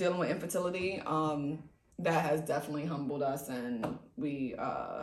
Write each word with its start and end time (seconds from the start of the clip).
dealing 0.00 0.18
with 0.18 0.30
infertility. 0.30 1.02
Um, 1.04 1.62
that 1.98 2.24
has 2.24 2.40
definitely 2.40 2.86
humbled 2.86 3.22
us, 3.22 3.50
and 3.50 3.98
we, 4.16 4.54
uh, 4.58 5.02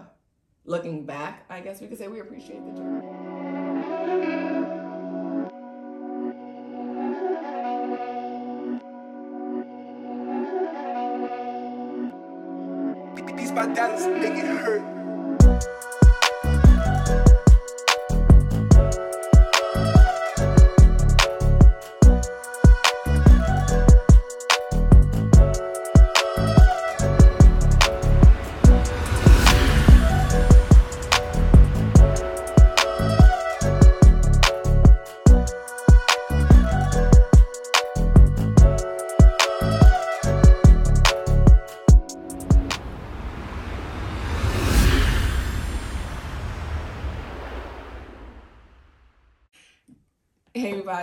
looking 0.66 1.06
back, 1.06 1.46
I 1.52 1.62
guess 1.62 1.80
we 1.80 1.88
could 1.88 2.00
say 2.00 2.08
we 2.08 2.20
appreciate 2.20 2.66
the 2.66 2.72
journey. 2.72 3.04
My 13.54 13.64
it 13.64 14.46
hurt. 14.46 14.97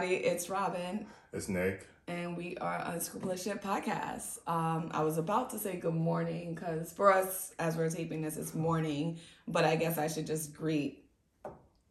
Everybody, 0.05 0.27
it's 0.27 0.51
Robin, 0.51 1.07
It's 1.33 1.49
Nick. 1.49 1.89
and 2.09 2.37
we 2.37 2.59
are 2.59 2.83
Unscrupulous 2.93 3.43
Shit 3.43 3.63
Podcast. 3.63 4.39
Um, 4.47 4.91
I 4.93 5.03
was 5.03 5.17
about 5.17 5.49
to 5.51 5.59
say 5.59 5.77
good 5.77 5.95
morning 5.95 6.55
because 6.55 6.93
for 6.93 7.11
us, 7.11 7.55
as 7.59 7.77
we're 7.79 7.89
taping 7.89 8.21
this, 8.21 8.37
it's 8.37 8.55
morning, 8.55 9.19
but 9.49 9.65
I 9.65 9.77
guess 9.77 9.97
I 9.97 10.09
should 10.09 10.27
just 10.27 10.53
greet 10.55 11.07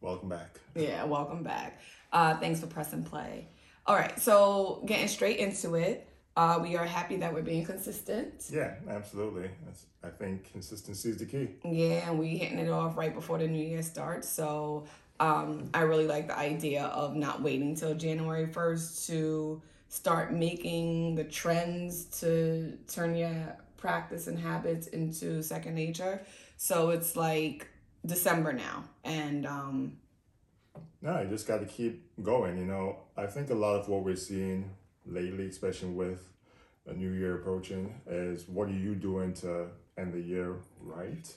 Welcome 0.00 0.28
back. 0.28 0.60
Yeah, 0.76 1.02
welcome 1.04 1.42
back. 1.42 1.80
Uh, 2.12 2.36
thanks 2.36 2.60
for 2.60 2.66
pressing 2.68 3.02
play. 3.02 3.48
All 3.86 3.96
right, 3.96 4.16
so 4.20 4.84
getting 4.86 5.08
straight 5.08 5.38
into 5.38 5.74
it, 5.74 6.06
uh, 6.36 6.60
we 6.62 6.76
are 6.76 6.84
happy 6.84 7.16
that 7.16 7.34
we're 7.34 7.42
being 7.42 7.64
consistent. 7.64 8.44
Yeah, 8.52 8.74
absolutely. 8.88 9.50
That's, 9.64 9.86
I 10.04 10.10
think 10.10 10.52
consistency 10.52 11.08
is 11.10 11.18
the 11.18 11.26
key. 11.26 11.48
Yeah, 11.64 12.08
and 12.10 12.18
we 12.18 12.36
hitting 12.36 12.58
it 12.58 12.70
off 12.70 12.96
right 12.96 13.14
before 13.14 13.38
the 13.38 13.48
new 13.48 13.64
year 13.64 13.82
starts. 13.82 14.28
So 14.28 14.84
um, 15.24 15.70
I 15.72 15.82
really 15.82 16.06
like 16.06 16.28
the 16.28 16.38
idea 16.38 16.84
of 16.84 17.16
not 17.16 17.40
waiting 17.40 17.74
till 17.74 17.94
January 17.94 18.46
1st 18.46 19.06
to 19.06 19.62
start 19.88 20.32
making 20.34 21.14
the 21.14 21.24
trends 21.24 22.04
to 22.20 22.76
turn 22.88 23.16
your 23.16 23.56
practice 23.78 24.26
and 24.26 24.38
habits 24.38 24.86
into 24.88 25.42
second 25.42 25.74
nature. 25.74 26.20
So 26.58 26.90
it's 26.90 27.16
like 27.16 27.68
December 28.04 28.52
now. 28.52 28.84
And 29.02 29.46
um, 29.46 29.96
No, 31.00 31.22
you 31.22 31.28
just 31.28 31.46
got 31.46 31.60
to 31.60 31.66
keep 31.66 32.04
going. 32.22 32.58
You 32.58 32.66
know, 32.66 32.98
I 33.16 33.26
think 33.26 33.48
a 33.48 33.54
lot 33.54 33.76
of 33.80 33.88
what 33.88 34.04
we're 34.04 34.16
seeing 34.16 34.70
lately, 35.06 35.46
especially 35.46 35.90
with 35.90 36.28
a 36.86 36.92
new 36.92 37.12
year 37.12 37.36
approaching, 37.36 37.94
is 38.06 38.46
what 38.46 38.68
are 38.68 38.78
you 38.86 38.94
doing 38.94 39.32
to 39.34 39.68
end 39.96 40.12
the 40.12 40.20
year 40.20 40.56
right? 40.80 41.34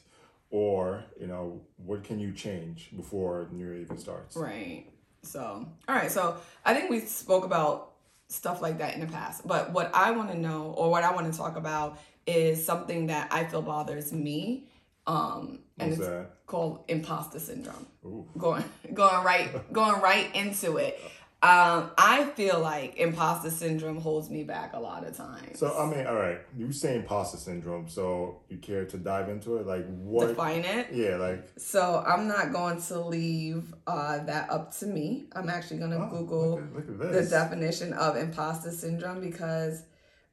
Or, 0.49 1.03
you 1.19 1.27
know, 1.27 1.61
what 1.77 2.03
can 2.03 2.19
you 2.19 2.31
change 2.31 2.89
before 2.95 3.47
New 3.51 3.65
Year 3.65 3.75
even 3.75 3.97
starts? 3.97 4.35
Right. 4.37 4.85
So, 5.23 5.67
all 5.87 5.95
right. 5.95 6.09
So, 6.09 6.37
I 6.65 6.73
think 6.73 6.89
we 6.89 7.01
spoke 7.01 7.43
about 7.43 7.93
stuff 8.29 8.61
like 8.61 8.77
that 8.77 8.93
in 8.93 9.01
the 9.01 9.07
past. 9.07 9.45
But 9.45 9.71
what 9.73 9.91
I 9.93 10.11
want 10.11 10.31
to 10.31 10.37
know, 10.37 10.73
or 10.77 10.89
what 10.89 11.03
I 11.03 11.13
want 11.13 11.31
to 11.31 11.37
talk 11.37 11.57
about, 11.57 11.99
is 12.25 12.65
something 12.65 13.07
that 13.07 13.27
I 13.31 13.45
feel 13.45 13.61
bothers 13.61 14.11
me. 14.13 14.67
Um, 15.05 15.59
and 15.79 15.91
What's 15.91 15.99
it's 15.99 16.09
that? 16.09 16.29
called 16.45 16.83
imposter 16.87 17.39
syndrome. 17.39 17.85
Ooh. 18.05 18.25
Going, 18.37 18.63
going 18.93 19.23
right, 19.23 19.71
going 19.73 20.01
right 20.01 20.33
into 20.35 20.77
it. 20.77 20.99
Um, 21.43 21.91
I 21.99 22.31
feel 22.35 22.59
like 22.59 22.97
imposter 22.97 23.51
syndrome 23.51 24.01
holds 24.01 24.27
me 24.27 24.43
back 24.43 24.73
a 24.73 24.79
lot 24.79 25.05
of 25.05 25.15
times. 25.15 25.59
So, 25.59 25.71
I 25.77 25.85
mean, 25.85 26.07
all 26.07 26.15
right, 26.15 26.39
you 26.57 26.71
say 26.71 26.95
imposter 26.95 27.37
syndrome, 27.37 27.87
so 27.87 28.41
you 28.49 28.57
care 28.57 28.85
to 28.85 28.97
dive 28.97 29.29
into 29.29 29.57
it? 29.57 29.67
Like, 29.67 29.85
what? 29.85 30.29
define 30.29 30.65
it. 30.65 30.87
Yeah, 30.91 31.17
like, 31.17 31.47
So 31.55 32.03
I'm 32.07 32.27
not 32.27 32.51
going 32.51 32.81
to 32.81 32.99
leave 33.01 33.75
uh, 33.85 34.23
that 34.25 34.49
up 34.49 34.75
to 34.77 34.87
me. 34.87 35.27
I'm 35.33 35.47
actually 35.47 35.77
going 35.77 35.91
to 35.91 35.97
oh, 35.97 36.09
Google 36.09 36.49
look 36.73 36.85
at, 36.85 36.99
look 36.99 37.13
at 37.13 37.23
the 37.23 37.29
definition 37.29 37.93
of 37.93 38.17
imposter 38.17 38.71
syndrome 38.71 39.21
because, 39.21 39.83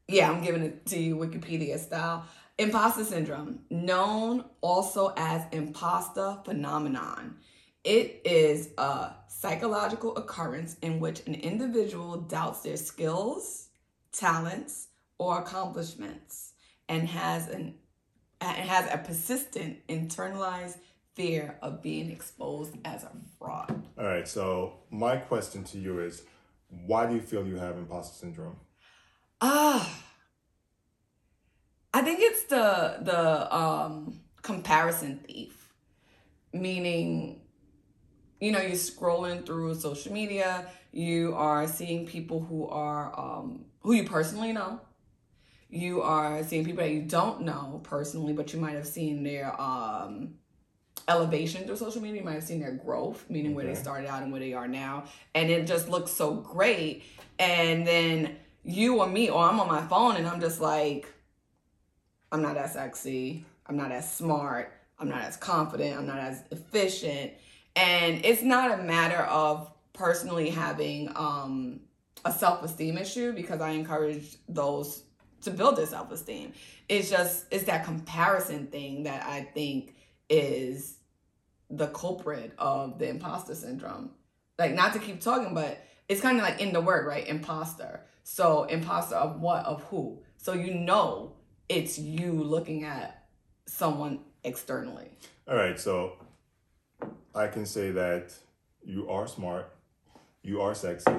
yeah, 0.09 0.31
I'm 0.31 0.43
giving 0.43 0.62
it 0.62 0.87
to 0.87 0.98
you 0.98 1.16
Wikipedia 1.16 1.78
style. 1.78 2.25
Imposter 2.56 3.04
syndrome, 3.04 3.59
known 3.69 4.44
also 4.62 5.12
as 5.19 5.43
imposter 5.53 6.38
phenomenon. 6.47 7.37
It 7.84 8.22
is 8.25 8.71
a 8.78 9.12
psychological 9.28 10.17
occurrence 10.17 10.77
in 10.81 11.00
which 11.00 11.27
an 11.27 11.34
individual 11.34 12.17
doubts 12.17 12.62
their 12.62 12.78
skills, 12.78 13.69
talents, 14.11 14.89
or 15.19 15.39
accomplishments 15.39 16.55
and 16.89 17.06
has 17.09 17.49
an 17.49 17.75
and 18.41 18.69
has 18.69 18.91
a 18.93 18.99
persistent 18.99 19.87
internalized 19.87 20.77
fear 21.15 21.56
of 21.62 21.83
being 21.83 22.11
exposed 22.11 22.77
as 22.84 23.05
a 23.05 23.12
fraud. 23.39 23.87
All 23.99 24.05
right, 24.05 24.27
so 24.27 24.75
my 24.91 25.17
question 25.17 25.65
to 25.65 25.78
you 25.78 26.00
is 26.00 26.23
why 26.87 27.06
do 27.06 27.15
you 27.15 27.21
feel 27.21 27.47
you 27.47 27.56
have 27.56 27.77
imposter 27.78 28.15
syndrome? 28.15 28.56
Ah, 29.41 30.03
I 31.93 32.03
think 32.03 32.19
it's 32.21 32.44
the 32.44 32.99
the 33.03 33.55
um 33.55 34.21
comparison 34.43 35.21
thief, 35.27 35.73
meaning, 36.53 37.41
you 38.41 38.53
know, 38.53 38.61
you're 38.61 38.72
scrolling 38.72 39.45
through 39.47 39.75
social 39.75 40.12
media, 40.12 40.67
you 40.93 41.34
are 41.34 41.67
seeing 41.67 42.06
people 42.06 42.41
who 42.41 42.67
are 42.69 43.19
um 43.19 43.65
who 43.81 43.93
you 43.93 44.05
personally 44.05 44.53
know. 44.53 44.81
You 45.71 46.03
are 46.03 46.44
seeing 46.44 46.65
people 46.65 46.84
that 46.84 46.93
you 46.93 47.03
don't 47.03 47.43
know 47.43 47.81
personally, 47.84 48.33
but 48.33 48.53
you 48.53 48.61
might 48.61 48.75
have 48.75 48.87
seen 48.87 49.23
their 49.23 49.61
um 49.61 50.34
elevation 51.09 51.67
through 51.67 51.77
social 51.77 52.00
media. 52.00 52.21
You 52.21 52.25
might 52.25 52.34
have 52.34 52.44
seen 52.44 52.61
their 52.61 52.73
growth, 52.73 53.25
meaning 53.28 53.55
where 53.55 53.67
they 53.67 53.75
started 53.75 54.09
out 54.09 54.23
and 54.23 54.33
where 54.33 54.41
they 54.41 54.55
are 54.55 54.69
now. 54.69 55.05
And 55.34 55.50
it 55.50 55.67
just 55.67 55.89
looks 55.89 56.12
so 56.12 56.34
great. 56.34 57.05
And 57.39 57.87
then 57.87 58.37
you 58.65 59.00
or 59.00 59.06
me, 59.06 59.31
or 59.31 59.44
I'm 59.44 59.61
on 59.61 59.69
my 59.69 59.83
phone 59.83 60.17
and 60.17 60.27
I'm 60.27 60.41
just 60.41 60.61
like, 60.61 61.12
I'm 62.33 62.43
not 62.43 62.56
as 62.56 62.73
sexy. 62.73 63.44
I'm 63.67 63.77
not 63.77 63.93
as 63.93 64.12
smart. 64.12 64.73
I'm 64.99 65.09
not 65.09 65.23
as 65.23 65.37
confident. 65.37 65.99
I'm 65.99 66.06
not 66.06 66.19
as 66.19 66.43
efficient. 66.50 67.33
And 67.77 68.25
it's 68.25 68.43
not 68.43 68.79
a 68.79 68.83
matter 68.83 69.19
of 69.19 69.71
personally 69.93 70.51
having 70.51 71.11
um, 71.17 71.81
a 72.25 72.33
self 72.33 72.62
esteem 72.62 72.99
issue 72.99 73.33
because 73.33 73.61
I 73.61 73.71
encourage 73.71 74.37
those 74.49 75.05
to 75.43 75.51
build 75.51 75.77
their 75.77 75.87
self 75.87 76.11
esteem. 76.11 76.53
It's 76.89 77.11
just, 77.11 77.47
it's 77.51 77.65
that 77.65 77.85
comparison 77.85 78.67
thing 78.67 79.05
that 79.05 79.25
I 79.25 79.43
think 79.43 79.95
is 80.29 80.99
the 81.71 81.89
culprit 81.89 82.53
of 82.59 82.99
the 82.99 83.09
imposter 83.09 83.55
syndrome. 83.55 84.11
Like, 84.59 84.75
not 84.75 84.93
to 84.93 84.99
keep 84.99 85.21
talking, 85.21 85.55
but 85.55 85.85
it's 86.09 86.21
kind 86.21 86.37
of 86.37 86.45
like 86.45 86.61
in 86.61 86.73
the 86.73 86.81
word, 86.81 87.06
right? 87.06 87.27
Imposter. 87.27 88.03
So, 88.23 88.65
imposter 88.65 89.17
of 89.17 89.41
what? 89.41 89.65
Of 89.65 89.83
who? 89.85 90.23
So, 90.37 90.53
you 90.53 90.75
know, 90.75 91.33
it's 91.69 91.99
you 91.99 92.33
looking 92.33 92.85
at 92.85 93.25
someone 93.67 94.21
externally. 94.45 95.09
All 95.49 95.56
right, 95.56 95.79
so 95.79 96.17
I 97.34 97.49
can 97.49 97.67
say 97.67 97.91
that 97.93 98.33
you 98.84 99.09
are 99.09 99.27
smart, 99.27 99.72
you 100.43 100.61
are 100.61 100.75
sexy, 100.75 101.12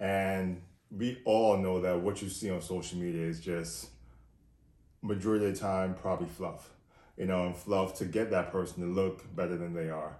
and 0.00 0.60
we 0.90 1.20
all 1.24 1.56
know 1.56 1.80
that 1.80 2.00
what 2.00 2.22
you 2.22 2.28
see 2.28 2.50
on 2.50 2.60
social 2.62 2.98
media 2.98 3.26
is 3.26 3.40
just 3.40 3.88
majority 5.02 5.46
of 5.46 5.54
the 5.54 5.60
time 5.60 5.94
probably 5.94 6.28
fluff. 6.28 6.70
You 7.16 7.26
know, 7.26 7.46
and 7.46 7.56
fluff 7.56 7.94
to 7.98 8.06
get 8.06 8.32
that 8.32 8.50
person 8.50 8.82
to 8.82 8.88
look 8.88 9.36
better 9.36 9.56
than 9.56 9.72
they 9.72 9.88
are. 9.88 10.16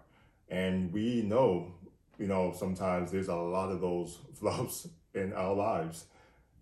And 0.49 0.93
we 0.93 1.23
know, 1.23 1.75
you 2.19 2.29
know, 2.29 2.55
sometimes 2.57 3.11
there's 3.11 3.27
a 3.27 3.35
lot 3.35 3.73
of 3.73 3.81
those 3.81 4.17
fluffs 4.35 4.87
in 5.13 5.33
our 5.33 5.55
lives 5.55 6.07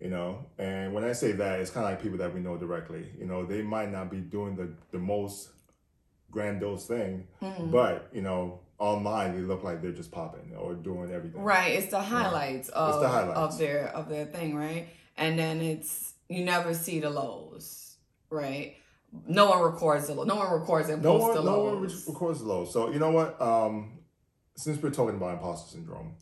you 0.03 0.09
know 0.09 0.45
and 0.59 0.93
when 0.93 1.03
i 1.03 1.13
say 1.13 1.31
that 1.31 1.59
it's 1.59 1.71
kind 1.71 1.85
of 1.85 1.91
like 1.91 2.01
people 2.01 2.17
that 2.17 2.33
we 2.33 2.39
know 2.39 2.57
directly 2.57 3.07
you 3.17 3.25
know 3.25 3.45
they 3.45 3.61
might 3.61 3.91
not 3.91 4.11
be 4.11 4.17
doing 4.17 4.55
the 4.55 4.69
the 4.91 4.99
most 4.99 5.49
grandiose 6.29 6.85
thing 6.85 7.25
mm-hmm. 7.41 7.71
but 7.71 8.09
you 8.11 8.21
know 8.21 8.59
online 8.79 9.35
they 9.35 9.41
look 9.41 9.63
like 9.63 9.81
they're 9.81 9.91
just 9.91 10.11
popping 10.11 10.53
or 10.57 10.73
doing 10.73 11.11
everything 11.11 11.41
Right. 11.41 11.73
It's 11.73 11.91
the 11.91 12.01
highlights 12.01 12.69
of 12.69 13.01
the 13.01 13.07
highlights. 13.07 13.37
of 13.39 13.57
their 13.57 13.87
of 13.89 14.09
their 14.09 14.25
thing, 14.25 14.55
right? 14.55 14.87
And 15.17 15.37
then 15.37 15.61
it's 15.61 16.13
you 16.29 16.43
never 16.43 16.73
see 16.73 16.99
the 16.99 17.09
lows, 17.09 17.95
right? 18.29 18.75
No 19.27 19.49
one 19.49 19.61
records 19.61 20.07
the 20.07 20.15
low. 20.15 20.23
No 20.23 20.35
one 20.35 20.51
records 20.51 20.89
and 20.89 21.03
no 21.03 21.13
one 21.17 21.35
the 21.35 21.43
no 21.43 21.59
one 21.59 21.81
records 21.81 22.39
the 22.39 22.47
lows 22.47 22.73
so 22.73 22.91
you 22.91 22.99
know 22.99 23.11
what 23.11 23.39
um 23.41 23.99
since 24.55 24.81
we're 24.81 24.89
talking 24.89 25.15
about 25.15 25.33
imposter 25.33 25.71
syndrome 25.77 26.15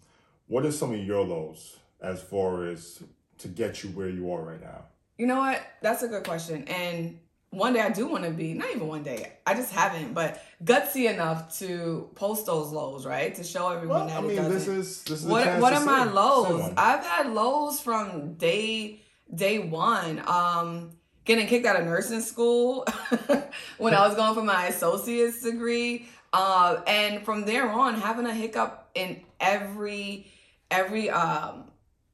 what 0.48 0.65
are 0.65 0.71
some 0.71 0.94
of 0.94 1.00
your 1.00 1.24
lows 1.24 1.77
as 2.01 2.21
far 2.21 2.65
as 2.65 3.01
to 3.38 3.48
get 3.48 3.83
you 3.83 3.89
where 3.92 4.09
you 4.09 4.31
are 4.31 4.44
right 4.44 4.62
now 4.62 4.86
You 5.18 5.27
know 5.27 5.38
what? 5.39 5.62
That's 5.81 6.03
a 6.03 6.07
good 6.07 6.24
question. 6.24 6.63
And 6.68 7.19
one 7.51 7.74
day 7.74 7.81
I 7.81 7.89
do 7.89 8.07
want 8.07 8.24
to 8.24 8.31
be, 8.31 8.53
not 8.53 8.69
even 8.74 8.88
one 8.88 9.03
day, 9.03 9.33
I 9.45 9.53
just 9.53 9.71
haven't, 9.71 10.13
but 10.13 10.42
gutsy 10.63 11.13
enough 11.13 11.57
to 11.59 12.09
post 12.15 12.45
those 12.45 12.71
lows, 12.71 13.06
right? 13.06 13.36
To 13.36 13.44
show 13.44 13.69
everyone 13.69 14.00
Well, 14.00 14.07
that 14.07 14.15
I 14.15 14.19
it 14.19 14.27
mean, 14.27 14.36
doesn't. 14.38 14.53
this 14.53 14.68
is 14.68 15.03
this 15.03 15.19
is 15.21 15.25
what 15.25 15.59
what 15.59 15.74
are 15.74 15.83
my 15.86 16.06
lows? 16.06 16.74
I've 16.77 17.06
had 17.06 17.31
lows 17.33 17.80
from 17.80 18.33
day 18.36 19.01
day 19.33 19.59
one. 19.59 20.24
Um, 20.25 20.92
getting 21.25 21.45
kicked 21.48 21.65
out 21.65 21.75
of 21.75 21.86
nursing 21.86 22.21
school 22.21 22.86
when 23.77 23.94
I 23.94 24.07
was 24.07 24.15
going 24.15 24.33
for 24.33 24.44
my 24.44 24.68
associate's 24.68 25.42
degree. 25.44 26.07
Uh, 26.33 26.81
and 26.88 27.24
from 27.25 27.44
there 27.45 27.69
on, 27.69 27.95
having 27.95 28.25
a 28.25 28.33
hiccup 28.33 28.89
in 28.95 29.21
every 29.42 30.31
every 30.71 31.09
um 31.09 31.65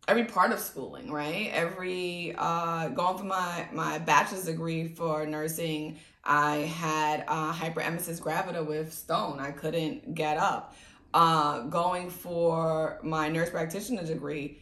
every 0.08 0.24
part 0.24 0.52
of 0.52 0.60
schooling, 0.60 1.12
right? 1.12 1.50
Every 1.54 2.34
uh 2.38 2.90
going 2.90 3.18
for 3.18 3.26
my 3.26 3.68
my 3.72 4.00
bachelor's 4.00 4.46
degree 4.46 4.88
for 4.88 5.26
nursing, 5.26 6.00
I 6.24 6.58
had 6.58 7.26
uh 7.28 7.54
hyperemesis 7.54 8.22
gravidarum 8.22 8.68
with 8.68 8.94
stone. 8.94 9.40
I 9.40 9.52
couldn't 9.52 10.16
get 10.16 10.38
up. 10.38 10.76
Uh 11.14 11.62
going 11.64 12.10
for 12.10 13.00
my 13.04 13.30
nurse 13.30 13.50
practitioner 13.50 14.04
degree, 14.04 14.62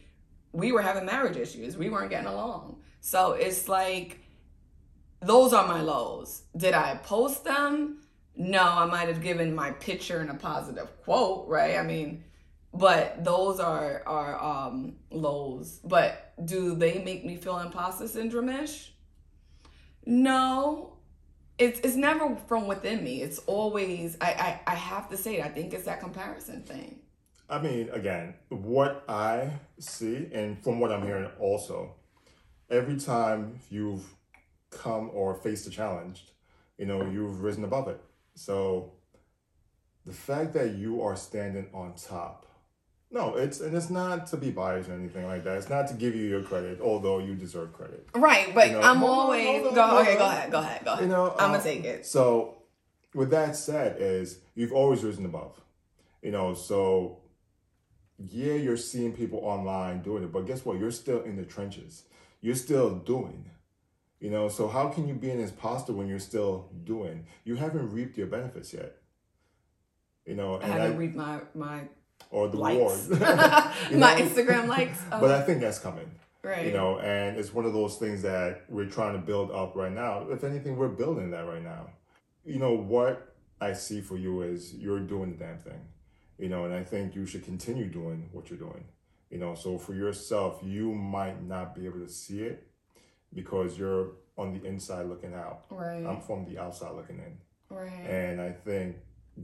we 0.52 0.72
were 0.72 0.82
having 0.82 1.06
marriage 1.06 1.36
issues. 1.36 1.76
We 1.76 1.90
weren't 1.90 2.10
getting 2.10 2.28
along. 2.28 2.80
So 3.00 3.32
it's 3.32 3.68
like 3.68 4.20
those 5.20 5.52
are 5.52 5.66
my 5.66 5.80
lows. 5.80 6.42
Did 6.56 6.74
I 6.74 6.96
post 6.96 7.44
them? 7.44 8.02
No, 8.38 8.62
I 8.62 8.84
might 8.84 9.08
have 9.08 9.22
given 9.22 9.54
my 9.54 9.70
picture 9.70 10.20
and 10.20 10.30
a 10.30 10.34
positive 10.34 10.88
quote, 11.04 11.48
right? 11.48 11.76
I 11.78 11.82
mean, 11.82 12.22
but 12.78 13.24
those 13.24 13.60
are 13.60 14.02
are 14.06 14.42
um 14.42 14.96
lows. 15.10 15.80
But 15.84 16.34
do 16.44 16.74
they 16.74 17.02
make 17.02 17.24
me 17.24 17.36
feel 17.36 17.58
imposter 17.58 18.08
syndrome-ish? 18.08 18.92
No. 20.04 20.92
It's 21.58 21.80
it's 21.80 21.96
never 21.96 22.36
from 22.48 22.66
within 22.66 23.02
me. 23.02 23.22
It's 23.22 23.38
always 23.46 24.16
I, 24.20 24.60
I 24.66 24.72
I 24.72 24.74
have 24.74 25.08
to 25.08 25.16
say 25.16 25.38
it. 25.38 25.46
I 25.46 25.48
think 25.48 25.72
it's 25.72 25.84
that 25.84 26.00
comparison 26.00 26.62
thing. 26.62 27.00
I 27.48 27.60
mean, 27.60 27.88
again, 27.90 28.34
what 28.48 29.04
I 29.08 29.52
see, 29.78 30.28
and 30.32 30.62
from 30.62 30.80
what 30.80 30.90
I'm 30.92 31.02
hearing 31.02 31.30
also, 31.38 31.94
every 32.68 32.96
time 32.96 33.60
you've 33.70 34.04
come 34.70 35.10
or 35.14 35.36
faced 35.36 35.66
a 35.66 35.70
challenge, 35.70 36.26
you 36.76 36.86
know, 36.86 37.08
you've 37.08 37.42
risen 37.42 37.64
above 37.64 37.88
it. 37.88 38.00
So 38.34 38.92
the 40.04 40.12
fact 40.12 40.52
that 40.54 40.74
you 40.74 41.02
are 41.02 41.16
standing 41.16 41.68
on 41.72 41.94
top, 41.94 42.46
no, 43.10 43.36
it's 43.36 43.60
and 43.60 43.74
it's 43.76 43.90
not 43.90 44.26
to 44.28 44.36
be 44.36 44.50
biased 44.50 44.88
or 44.88 44.94
anything 44.94 45.26
like 45.26 45.44
that. 45.44 45.58
It's 45.58 45.68
not 45.68 45.86
to 45.88 45.94
give 45.94 46.14
you 46.14 46.24
your 46.24 46.42
credit, 46.42 46.80
although 46.80 47.18
you 47.18 47.34
deserve 47.34 47.72
credit. 47.72 48.06
Right, 48.14 48.54
but 48.54 48.68
You 48.68 48.72
know, 48.74 48.80
I'm 48.82 49.04
always 49.04 49.62
go 49.62 49.86
hold 49.86 50.02
okay, 50.02 50.16
go 50.16 50.26
ahead, 50.26 50.50
go 50.50 50.58
ahead, 50.58 50.84
go 50.84 50.92
ahead. 50.92 51.02
You 51.02 51.08
know, 51.08 51.30
I'm 51.32 51.52
gonna 51.52 51.58
um, 51.58 51.62
take 51.62 51.84
it. 51.84 52.04
So, 52.06 52.56
with 53.14 53.30
that 53.30 53.56
said, 53.56 53.96
is 54.00 54.38
you've 54.54 54.72
always 54.72 55.04
risen 55.04 55.24
above. 55.24 55.60
You 56.22 56.32
know, 56.32 56.54
so 56.54 57.20
yeah, 58.18 58.54
you're 58.54 58.76
seeing 58.76 59.12
people 59.12 59.40
online 59.40 60.02
doing 60.02 60.24
it, 60.24 60.32
but 60.32 60.46
guess 60.46 60.64
what? 60.64 60.78
You're 60.78 60.90
still 60.90 61.22
in 61.22 61.36
the 61.36 61.44
trenches. 61.44 62.04
You're 62.40 62.56
still 62.56 62.96
doing. 62.96 63.50
You 64.18 64.30
know, 64.30 64.48
so 64.48 64.66
how 64.66 64.88
can 64.88 65.06
you 65.06 65.14
be 65.14 65.30
an 65.30 65.40
imposter 65.40 65.92
when 65.92 66.08
you're 66.08 66.18
still 66.18 66.70
doing? 66.84 67.26
You 67.44 67.56
haven't 67.56 67.92
reaped 67.92 68.16
your 68.16 68.26
benefits 68.26 68.72
yet. 68.72 68.96
You 70.24 70.34
know, 70.34 70.54
I 70.54 70.62
and 70.62 70.72
haven't 70.72 70.92
I, 70.92 70.96
read 70.96 71.14
my 71.14 71.40
my 71.54 71.82
or 72.36 72.48
the 72.48 72.56
likes, 72.58 73.06
reward. 73.08 73.20
my 73.20 74.14
Instagram 74.20 74.68
likes. 74.68 75.00
Oh, 75.10 75.20
But 75.20 75.30
I 75.30 75.40
think 75.42 75.60
that's 75.62 75.78
coming. 75.78 76.10
right. 76.42 76.66
You 76.66 76.72
know, 76.72 76.98
and 76.98 77.38
it's 77.38 77.52
one 77.54 77.64
of 77.64 77.72
those 77.72 77.96
things 77.96 78.20
that 78.22 78.64
we're 78.68 78.90
trying 78.98 79.14
to 79.14 79.18
build 79.18 79.50
up 79.50 79.74
right 79.74 79.90
now. 79.92 80.26
If 80.30 80.44
anything, 80.44 80.76
we're 80.76 80.88
building 80.88 81.30
that 81.30 81.46
right 81.46 81.62
now. 81.62 81.88
You 82.44 82.58
know, 82.58 82.74
what 82.74 83.34
I 83.58 83.72
see 83.72 84.02
for 84.02 84.18
you 84.18 84.42
is 84.42 84.74
you're 84.74 85.00
doing 85.00 85.30
the 85.30 85.38
damn 85.44 85.58
thing. 85.58 85.80
You 86.38 86.50
know, 86.50 86.66
and 86.66 86.74
I 86.74 86.84
think 86.84 87.14
you 87.14 87.24
should 87.24 87.44
continue 87.44 87.86
doing 87.86 88.28
what 88.32 88.50
you're 88.50 88.58
doing. 88.58 88.84
You 89.30 89.38
know, 89.38 89.54
so 89.54 89.78
for 89.78 89.94
yourself, 89.94 90.60
you 90.62 90.92
might 90.94 91.42
not 91.42 91.74
be 91.74 91.86
able 91.86 92.00
to 92.00 92.08
see 92.08 92.40
it 92.42 92.68
because 93.32 93.78
you're 93.78 94.08
on 94.36 94.52
the 94.52 94.62
inside 94.68 95.06
looking 95.06 95.32
out. 95.34 95.64
right. 95.70 96.04
I'm 96.04 96.20
from 96.20 96.44
the 96.44 96.58
outside 96.58 96.92
looking 96.94 97.18
in. 97.18 97.38
right. 97.74 97.90
And 98.06 98.40
I 98.42 98.50
think 98.52 98.96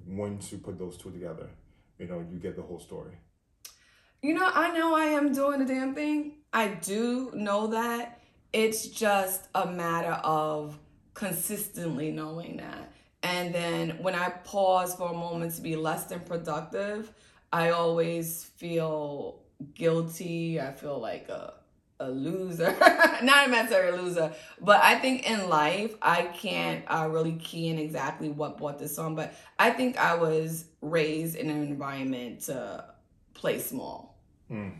once 0.06 0.52
you 0.52 0.58
put 0.58 0.78
those 0.78 0.98
two 0.98 1.10
together, 1.10 1.48
you 1.98 2.06
know, 2.06 2.24
you 2.30 2.38
get 2.38 2.56
the 2.56 2.62
whole 2.62 2.80
story. 2.80 3.12
You 4.22 4.34
know, 4.34 4.48
I 4.52 4.76
know 4.76 4.94
I 4.94 5.06
am 5.06 5.32
doing 5.32 5.58
the 5.60 5.64
damn 5.64 5.94
thing. 5.94 6.34
I 6.52 6.68
do 6.68 7.30
know 7.34 7.68
that. 7.68 8.20
It's 8.52 8.86
just 8.86 9.48
a 9.54 9.66
matter 9.66 10.20
of 10.22 10.78
consistently 11.14 12.10
knowing 12.10 12.58
that. 12.58 12.92
And 13.22 13.54
then 13.54 13.98
when 14.02 14.14
I 14.14 14.30
pause 14.30 14.94
for 14.94 15.10
a 15.10 15.14
moment 15.14 15.54
to 15.56 15.62
be 15.62 15.76
less 15.76 16.04
than 16.04 16.20
productive, 16.20 17.12
I 17.52 17.70
always 17.70 18.44
feel 18.44 19.40
guilty. 19.74 20.60
I 20.60 20.72
feel 20.72 20.98
like 20.98 21.28
a 21.28 21.54
a 22.06 22.10
loser. 22.10 22.74
Not 23.22 23.48
a 23.48 23.50
necessarily 23.50 23.98
a 23.98 24.02
loser, 24.02 24.32
but 24.60 24.82
I 24.82 24.96
think 24.96 25.28
in 25.30 25.48
life 25.48 25.94
I 26.02 26.22
can't 26.24 26.84
uh, 26.88 27.08
really 27.10 27.32
key 27.36 27.68
in 27.68 27.78
exactly 27.78 28.28
what 28.28 28.58
brought 28.58 28.78
this 28.78 28.98
on. 28.98 29.14
But 29.14 29.34
I 29.58 29.70
think 29.70 29.96
I 29.98 30.14
was 30.14 30.66
raised 30.80 31.36
in 31.36 31.50
an 31.50 31.62
environment 31.62 32.40
to 32.42 32.84
play 33.34 33.58
small 33.58 34.18
Mm. 34.50 34.72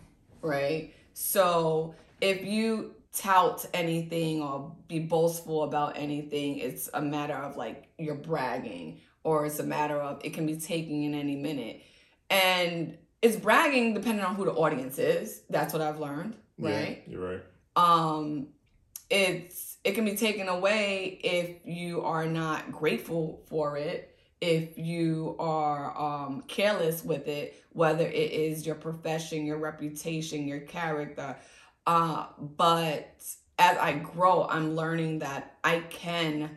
right? 0.42 0.92
So 1.14 1.94
if 2.20 2.44
you 2.44 2.94
tout 3.14 3.64
anything 3.74 4.42
or 4.42 4.74
be 4.88 4.98
boastful 4.98 5.64
about 5.64 5.96
anything, 5.96 6.58
it's 6.58 6.88
a 6.92 7.00
matter 7.00 7.34
of 7.34 7.56
like 7.56 7.88
you're 7.98 8.14
bragging, 8.14 9.00
or 9.24 9.46
it's 9.46 9.58
a 9.58 9.64
matter 9.64 9.96
of 10.00 10.20
it 10.24 10.34
can 10.34 10.46
be 10.46 10.56
taken 10.56 11.02
in 11.02 11.14
any 11.14 11.36
minute. 11.36 11.82
And 12.30 12.98
it's 13.20 13.36
bragging 13.36 13.94
depending 13.94 14.24
on 14.24 14.34
who 14.34 14.44
the 14.44 14.52
audience 14.52 14.98
is. 14.98 15.42
That's 15.48 15.72
what 15.72 15.82
I've 15.82 16.00
learned, 16.00 16.36
right? 16.58 17.02
Yeah, 17.06 17.12
you're 17.12 17.28
right. 17.30 17.42
um 17.76 18.48
it's 19.10 19.76
it 19.84 19.94
can 19.94 20.04
be 20.04 20.14
taken 20.16 20.48
away 20.48 21.18
if 21.22 21.66
you 21.66 22.02
are 22.02 22.26
not 22.26 22.72
grateful 22.72 23.42
for 23.48 23.76
it 23.76 24.16
if 24.40 24.78
you 24.78 25.36
are 25.38 25.96
um 25.98 26.42
careless 26.48 27.04
with 27.04 27.28
it 27.28 27.62
whether 27.72 28.06
it 28.06 28.30
is 28.32 28.64
your 28.66 28.74
profession 28.74 29.44
your 29.46 29.58
reputation 29.58 30.46
your 30.48 30.60
character 30.60 31.36
uh 31.86 32.26
but 32.38 33.14
as 33.58 33.76
i 33.78 33.92
grow 33.92 34.46
i'm 34.48 34.74
learning 34.76 35.18
that 35.18 35.56
i 35.64 35.78
can 35.90 36.50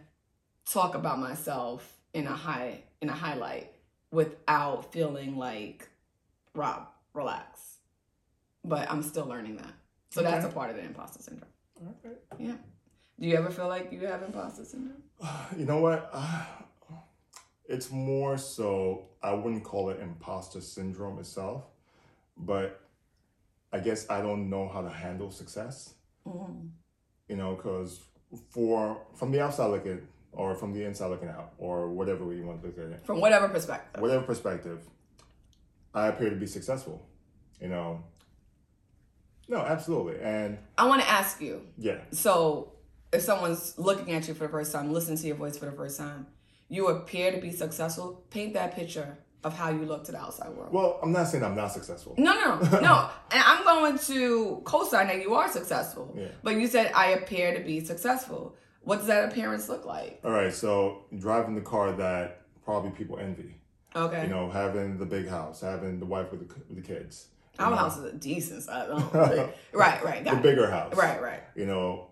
talk 0.65 0.95
about 0.95 1.19
myself 1.19 1.97
in 2.13 2.25
a 2.27 2.35
high 2.35 2.81
in 3.01 3.09
a 3.09 3.13
highlight 3.13 3.71
without 4.11 4.91
feeling 4.93 5.35
like 5.37 5.89
rob 6.53 6.87
relax 7.13 7.77
but 8.63 8.89
i'm 8.89 9.03
still 9.03 9.25
learning 9.25 9.57
that 9.57 9.73
so 10.15 10.23
that's 10.23 10.45
a 10.45 10.49
part 10.49 10.69
of 10.71 10.75
the 10.77 10.83
imposter 10.83 11.21
syndrome 11.21 11.49
Okay. 12.05 12.15
yeah. 12.39 12.55
Do 13.19 13.27
you 13.27 13.35
ever 13.37 13.49
feel 13.49 13.67
like 13.67 13.91
you 13.91 13.99
have 14.07 14.23
imposter 14.23 14.65
syndrome? 14.65 15.03
You 15.57 15.65
know 15.65 15.79
what? 15.79 16.09
Uh, 16.13 16.45
it's 17.67 17.91
more 17.91 18.37
so, 18.37 19.09
I 19.21 19.33
wouldn't 19.33 19.63
call 19.63 19.89
it 19.89 19.99
imposter 19.99 20.61
syndrome 20.61 21.19
itself, 21.19 21.63
but 22.37 22.81
I 23.73 23.79
guess 23.79 24.09
I 24.09 24.21
don't 24.21 24.49
know 24.49 24.67
how 24.69 24.81
to 24.81 24.89
handle 24.89 25.31
success, 25.31 25.93
Mm. 26.27 26.69
you 27.29 27.35
know, 27.35 27.55
because 27.55 27.99
for 28.49 28.97
from 29.13 29.31
the 29.31 29.39
outside 29.41 29.67
looking, 29.67 30.01
or 30.31 30.55
from 30.55 30.73
the 30.73 30.83
inside 30.83 31.07
looking 31.07 31.29
out, 31.29 31.53
or 31.57 31.89
whatever 31.89 32.33
you 32.33 32.45
want 32.45 32.61
to 32.61 32.67
look 32.67 32.77
at 32.79 32.85
it, 32.95 33.05
From 33.05 33.19
whatever 33.21 33.47
perspective. 33.49 34.01
whatever 34.01 34.23
perspective, 34.25 34.79
I 35.93 36.07
appear 36.07 36.29
to 36.31 36.35
be 36.35 36.47
successful, 36.47 36.97
you 37.61 37.67
know. 37.69 38.03
No, 39.47 39.57
absolutely. 39.57 40.19
And 40.21 40.57
I 40.77 40.87
want 40.87 41.01
to 41.01 41.09
ask 41.09 41.39
you. 41.41 41.61
yeah, 41.77 41.99
So, 42.11 42.71
if 43.13 43.21
someone's 43.21 43.77
looking 43.77 44.13
at 44.13 44.27
you 44.27 44.33
for 44.33 44.45
the 44.47 44.49
first 44.49 44.71
time, 44.71 44.91
listening 44.91 45.17
to 45.17 45.27
your 45.27 45.35
voice 45.37 45.57
for 45.57 45.65
the 45.65 45.71
first 45.71 45.97
time, 45.97 46.27
you 46.67 46.87
appear 46.87 47.31
to 47.31 47.39
be 47.39 47.51
successful. 47.51 48.23
Paint 48.31 48.53
that 48.55 48.75
picture 48.75 49.17
of 49.43 49.53
how 49.55 49.69
you 49.69 49.85
look 49.85 50.03
to 50.05 50.11
the 50.11 50.17
outside 50.17 50.49
world. 50.49 50.73
well, 50.73 50.99
I'm 51.03 51.11
not 51.11 51.27
saying 51.27 51.43
I'm 51.43 51.55
not 51.55 51.71
successful. 51.71 52.15
No, 52.17 52.33
no, 52.63 52.79
no. 52.79 53.09
And 53.31 53.43
I'm 53.45 53.63
going 53.63 53.99
to 53.99 54.61
co-sign 54.65 55.07
that 55.07 55.21
you 55.21 55.35
are 55.35 55.47
successful. 55.51 56.11
Yeah. 56.17 56.29
But 56.41 56.55
you 56.55 56.65
said 56.67 56.91
I 56.95 57.09
appear 57.09 57.55
to 57.55 57.63
be 57.63 57.85
successful. 57.85 58.55
What 58.81 58.97
does 58.97 59.07
that 59.07 59.31
appearance 59.31 59.69
look 59.69 59.85
like? 59.85 60.19
All 60.23 60.31
right, 60.31 60.51
so 60.53 61.05
driving 61.17 61.53
the 61.55 61.61
car 61.61 61.91
that 61.91 62.41
probably 62.65 62.91
people 62.91 63.19
envy. 63.19 63.55
Okay. 63.95 64.23
you 64.23 64.29
know, 64.29 64.49
having 64.49 64.97
the 64.97 65.05
big 65.05 65.27
house, 65.29 65.61
having 65.61 65.99
the 65.99 66.05
wife 66.05 66.29
with 66.31 66.47
the, 66.47 66.55
with 66.67 66.75
the 66.75 66.81
kids. 66.81 67.27
Our 67.59 67.71
know, 67.71 67.75
house 67.77 67.97
is 67.97 68.03
a 68.05 68.13
decent 68.13 68.63
size. 68.63 68.87
Don't 68.89 69.13
right, 69.73 70.03
right. 70.03 70.23
The 70.23 70.33
it. 70.33 70.41
bigger 70.41 70.69
house. 70.69 70.95
Right, 70.95 71.21
right. 71.21 71.43
You 71.55 71.65
know, 71.65 72.07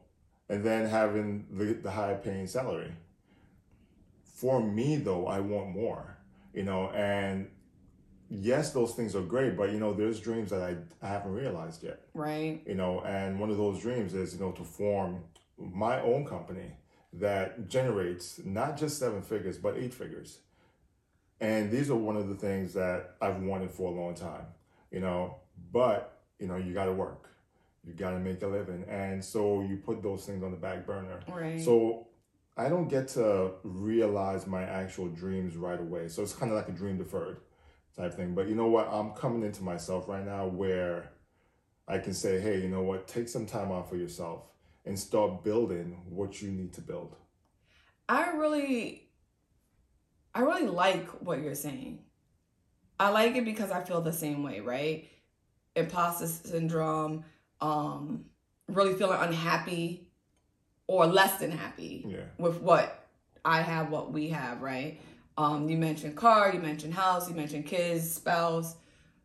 and 0.49 0.63
then 0.63 0.87
having 0.87 1.45
the, 1.51 1.73
the 1.73 1.91
high 1.91 2.13
paying 2.15 2.47
salary. 2.47 2.91
For 4.23 4.61
me, 4.61 4.97
though, 4.97 5.27
I 5.27 5.39
want 5.39 5.69
more, 5.69 6.17
you 6.53 6.63
know, 6.63 6.89
and 6.91 7.47
yes, 8.29 8.71
those 8.73 8.93
things 8.93 9.15
are 9.15 9.21
great, 9.21 9.55
but, 9.55 9.71
you 9.71 9.79
know, 9.79 9.93
there's 9.93 10.19
dreams 10.19 10.49
that 10.49 10.61
I, 10.61 10.75
I 11.01 11.07
haven't 11.09 11.33
realized 11.33 11.83
yet, 11.83 12.01
Right. 12.13 12.61
you 12.65 12.75
know, 12.75 13.01
and 13.01 13.39
one 13.39 13.51
of 13.51 13.57
those 13.57 13.79
dreams 13.81 14.13
is, 14.13 14.33
you 14.33 14.39
know, 14.41 14.51
to 14.53 14.63
form 14.63 15.23
my 15.57 16.01
own 16.01 16.25
company 16.25 16.71
that 17.13 17.69
generates 17.69 18.41
not 18.43 18.75
just 18.75 18.97
seven 18.97 19.21
figures 19.21 19.57
but 19.57 19.77
eight 19.77 19.93
figures. 19.93 20.39
And 21.39 21.69
these 21.71 21.89
are 21.89 21.95
one 21.95 22.17
of 22.17 22.27
the 22.27 22.35
things 22.35 22.73
that 22.73 23.15
I've 23.21 23.41
wanted 23.41 23.71
for 23.71 23.91
a 23.91 23.95
long 23.95 24.15
time, 24.15 24.45
you 24.93 25.01
know. 25.01 25.35
But 25.71 26.21
you 26.39 26.47
know, 26.47 26.55
you 26.55 26.73
got 26.73 26.85
to 26.85 26.93
work, 26.93 27.27
you 27.83 27.93
got 27.93 28.11
to 28.11 28.19
make 28.19 28.41
a 28.43 28.47
living, 28.47 28.85
and 28.87 29.23
so 29.23 29.61
you 29.61 29.77
put 29.77 30.01
those 30.01 30.25
things 30.25 30.43
on 30.43 30.51
the 30.51 30.57
back 30.57 30.85
burner. 30.85 31.19
Right. 31.27 31.59
So 31.59 32.07
I 32.55 32.69
don't 32.69 32.87
get 32.87 33.07
to 33.09 33.53
realize 33.63 34.45
my 34.45 34.63
actual 34.63 35.09
dreams 35.09 35.57
right 35.57 35.79
away. 35.79 36.07
So 36.07 36.21
it's 36.21 36.33
kind 36.33 36.51
of 36.51 36.57
like 36.57 36.69
a 36.69 36.71
dream 36.71 36.97
deferred 36.97 37.37
type 37.97 38.13
thing. 38.13 38.35
But 38.35 38.47
you 38.47 38.55
know 38.55 38.67
what? 38.67 38.87
I'm 38.91 39.11
coming 39.11 39.43
into 39.43 39.63
myself 39.63 40.07
right 40.07 40.25
now 40.25 40.47
where 40.47 41.11
I 41.87 41.97
can 41.97 42.13
say, 42.13 42.39
hey, 42.39 42.61
you 42.61 42.69
know 42.69 42.83
what? 42.83 43.07
Take 43.07 43.27
some 43.27 43.45
time 43.45 43.71
off 43.71 43.89
for 43.89 43.95
yourself 43.95 44.43
and 44.85 44.97
start 44.97 45.43
building 45.43 46.01
what 46.09 46.41
you 46.41 46.51
need 46.51 46.73
to 46.73 46.81
build. 46.81 47.15
I 48.07 48.31
really, 48.31 49.09
I 50.35 50.41
really 50.41 50.67
like 50.67 51.09
what 51.21 51.41
you're 51.41 51.55
saying. 51.55 51.99
I 52.99 53.09
like 53.09 53.35
it 53.35 53.45
because 53.45 53.71
I 53.71 53.81
feel 53.83 54.01
the 54.01 54.13
same 54.13 54.43
way, 54.43 54.59
right? 54.59 55.07
Imposter 55.75 56.27
syndrome, 56.27 57.25
um, 57.61 58.25
really 58.67 58.93
feeling 58.93 59.19
unhappy 59.19 60.07
or 60.87 61.05
less 61.07 61.39
than 61.39 61.51
happy 61.51 62.05
Yeah. 62.07 62.17
with 62.37 62.61
what 62.61 63.07
I 63.45 63.61
have, 63.61 63.89
what 63.89 64.11
we 64.11 64.29
have, 64.29 64.61
right? 64.61 64.99
Um, 65.37 65.67
you 65.67 65.77
mentioned 65.77 66.15
car, 66.15 66.53
you 66.53 66.59
mentioned 66.59 66.93
house, 66.93 67.27
you 67.27 67.35
mentioned 67.35 67.65
kids, 67.65 68.11
spouse. 68.11 68.75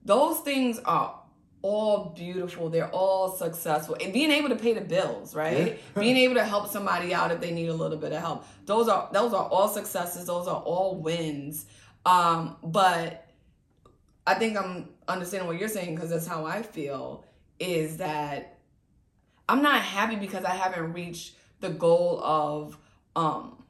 Those 0.05 0.41
things 0.41 0.79
are 0.81 1.21
all 1.61 2.11
beautiful. 2.17 2.71
They're 2.71 2.91
all 2.91 3.33
successful. 3.33 3.97
And 4.01 4.13
being 4.13 4.31
able 4.31 4.49
to 4.49 4.57
pay 4.57 4.73
the 4.73 4.81
bills, 4.81 5.35
right? 5.35 5.79
Yeah. 5.97 6.01
being 6.03 6.17
able 6.17 6.35
to 6.35 6.45
help 6.45 6.69
somebody 6.71 7.13
out 7.13 7.31
if 7.33 7.41
they 7.41 7.51
need 7.51 7.69
a 7.69 7.75
little 7.75 7.99
bit 7.99 8.13
of 8.13 8.21
help. 8.21 8.47
Those 8.65 8.89
are 8.89 9.09
those 9.13 9.35
are 9.35 9.45
all 9.49 9.69
successes. 9.69 10.27
Those 10.27 10.47
are 10.49 10.63
all 10.63 10.97
wins. 10.97 11.67
Um, 12.07 12.57
but 12.63 13.28
I 14.29 14.35
think 14.35 14.57
I'm 14.57 14.91
understanding 15.09 15.47
what 15.49 15.59
you're 15.59 15.69
saying 15.69 15.95
because 15.95 16.11
that's 16.11 16.27
how 16.27 16.45
I 16.47 16.63
feel. 16.63 17.25
Is 17.59 17.97
that 17.97 18.59
I'm 19.49 19.63
not 19.63 19.81
happy 19.83 20.17
because 20.17 20.45
I 20.45 20.51
haven't 20.55 20.93
reached 20.93 21.35
the 21.61 21.71
goal 21.71 22.21
of 22.23 22.79
um 23.17 23.65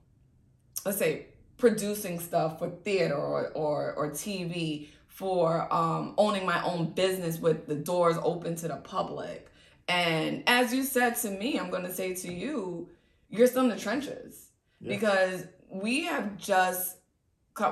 let's 0.85 0.99
say 0.99 1.27
producing 1.57 2.19
stuff 2.21 2.59
for 2.59 2.69
theater 2.71 3.17
or 3.17 3.49
or, 3.55 3.95
or 3.95 4.11
TV 4.11 4.88
for 5.07 5.73
um 5.73 6.15
owning 6.19 6.45
my 6.45 6.62
own 6.65 6.91
business 6.93 7.38
with 7.38 7.67
the 7.67 7.75
doors 7.75 8.17
open 8.23 8.57
to 8.57 8.69
the 8.69 8.77
public. 8.77 9.50
And 9.88 10.43
as 10.47 10.75
you 10.75 10.83
said 10.83 11.17
to 11.19 11.31
me, 11.31 11.59
I'm 11.59 11.71
going 11.71 11.85
to 11.85 11.93
say 11.95 12.15
to 12.15 12.33
you, 12.33 12.91
you're 13.31 13.47
still 13.47 13.62
in 13.62 13.71
the 13.71 13.79
trenches 13.79 14.50
Yeah. 14.81 14.91
because 14.95 15.47
we 15.71 16.05
have 16.05 16.37
just 16.37 16.97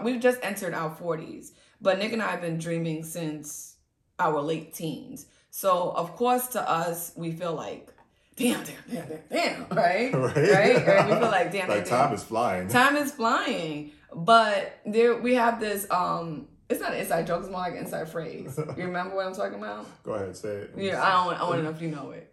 we've 0.03 0.21
just 0.21 0.39
entered 0.43 0.75
our 0.75 0.91
40s, 0.97 1.53
but 1.81 1.99
Nick 1.99 2.13
and 2.13 2.23
I 2.23 2.29
have 2.29 2.41
been 2.41 2.59
dreaming 2.59 3.05
since 3.05 3.77
our 4.19 4.41
late 4.41 4.75
teens. 4.75 5.27
So 5.51 5.91
of 5.91 6.17
course, 6.17 6.49
to 6.49 6.69
us, 6.69 7.13
we 7.17 7.33
feel 7.33 7.55
like, 7.55 7.93
damn, 8.37 8.63
damn, 8.65 8.75
damn, 8.91 9.09
damn, 9.09 9.21
damn, 9.31 9.67
right? 9.77 10.13
Right. 10.15 10.37
Right? 10.37 10.87
Right? 10.87 11.07
We 11.07 11.13
feel 11.13 11.21
like, 11.31 11.53
damn, 11.53 11.69
like 11.69 11.85
damn, 11.85 11.89
time 11.89 12.09
damn. 12.09 12.15
is 12.15 12.25
flying. 12.25 12.69
Time 12.69 12.97
is 12.97 13.13
flying. 13.13 13.93
But 14.15 14.79
there, 14.87 15.17
we 15.17 15.35
have 15.35 15.61
this. 15.61 15.87
um 15.91 16.49
It's 16.69 16.81
not 16.81 16.93
an 16.95 17.01
inside 17.01 17.27
joke. 17.27 17.41
It's 17.43 17.51
more 17.51 17.61
like 17.61 17.73
an 17.73 17.79
inside 17.81 18.09
phrase. 18.09 18.59
You 18.77 18.85
remember 18.85 19.15
what 19.17 19.27
I'm 19.27 19.35
talking 19.35 19.59
about? 19.59 19.87
Go 20.03 20.13
ahead, 20.13 20.37
say 20.37 20.49
it. 20.49 20.71
Yeah, 20.77 21.03
I 21.03 21.25
don't. 21.25 21.41
I 21.41 21.45
want 21.45 21.57
to 21.59 21.63
know 21.65 21.71
if 21.71 21.81
you 21.83 21.89
know 21.89 22.11
it. 22.13 22.33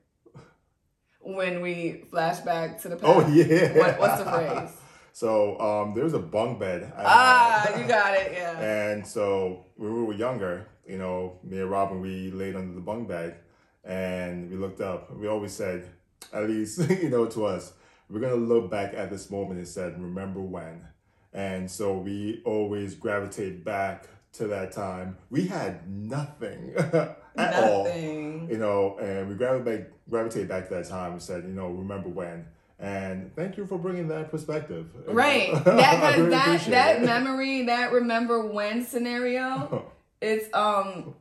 When 1.26 1.62
we 1.62 2.04
flash 2.12 2.40
back 2.40 2.82
to 2.82 2.90
the 2.90 2.98
past. 2.98 3.08
Oh 3.08 3.28
yeah. 3.32 3.78
What, 3.78 4.00
what's 4.00 4.24
the 4.24 4.30
phrase? 4.30 4.70
So 5.14 5.60
um, 5.60 5.94
there 5.94 6.04
was 6.04 6.16
a 6.16 6.20
bunk 6.20 6.60
bed. 6.60 6.92
Ah, 6.98 7.78
you 7.78 7.88
got 7.88 8.16
it. 8.16 8.34
Yeah. 8.34 8.60
And 8.60 9.08
so 9.08 9.68
when 9.78 9.94
we 9.94 10.04
were 10.04 10.14
younger, 10.14 10.68
you 10.88 10.98
know, 10.98 11.38
me 11.44 11.60
and 11.60 11.70
Robin, 11.70 12.02
we 12.02 12.32
laid 12.32 12.56
under 12.56 12.74
the 12.74 12.82
bunk 12.82 13.08
bed 13.08 13.38
and 13.84 14.50
we 14.50 14.58
looked 14.58 14.82
up. 14.82 15.16
We 15.16 15.28
always 15.28 15.54
said, 15.54 15.88
at 16.34 16.50
least, 16.50 16.90
you 16.90 17.10
know, 17.10 17.28
to 17.28 17.46
us, 17.46 17.74
we're 18.10 18.22
going 18.22 18.34
to 18.34 18.54
look 18.54 18.72
back 18.72 18.94
at 18.96 19.12
this 19.12 19.30
moment 19.30 19.60
and 19.60 19.68
said, 19.68 20.02
remember 20.02 20.42
when. 20.42 20.88
And 21.32 21.70
so 21.70 21.98
we 21.98 22.42
always 22.44 22.96
gravitate 22.96 23.64
back 23.64 24.08
to 24.34 24.48
that 24.48 24.72
time. 24.72 25.18
We 25.30 25.46
had 25.46 25.88
nothing 25.88 26.74
at 27.36 27.64
all. 27.64 27.88
You 27.88 28.58
know, 28.58 28.98
and 28.98 29.30
we 29.30 29.36
gravitate, 29.36 29.86
gravitate 30.10 30.48
back 30.48 30.70
to 30.70 30.76
that 30.76 30.90
time 30.90 31.14
and 31.14 31.22
said, 31.22 31.44
you 31.44 31.54
know, 31.54 31.70
remember 31.70 32.10
when. 32.10 32.48
And 32.84 33.34
thank 33.34 33.56
you 33.56 33.66
for 33.66 33.78
bringing 33.80 34.10
that 34.10 34.30
perspective. 34.30 34.88
Right. 35.08 35.54
That 35.64 36.18
really 36.18 36.30
that 36.32 36.66
that 36.66 36.96
it. 36.98 37.06
memory, 37.06 37.64
that 37.68 37.94
remember 37.94 38.46
when 38.46 38.86
scenario, 38.86 39.86
it's 40.22 40.54
um 40.54 41.16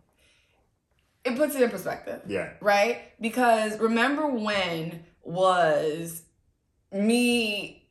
it 1.24 1.36
puts 1.36 1.54
it 1.54 1.62
in 1.62 1.70
perspective. 1.70 2.22
Yeah. 2.26 2.50
Right? 2.60 3.12
Because 3.20 3.78
remember 3.78 4.26
when 4.26 5.04
was 5.22 6.22
me 6.90 7.88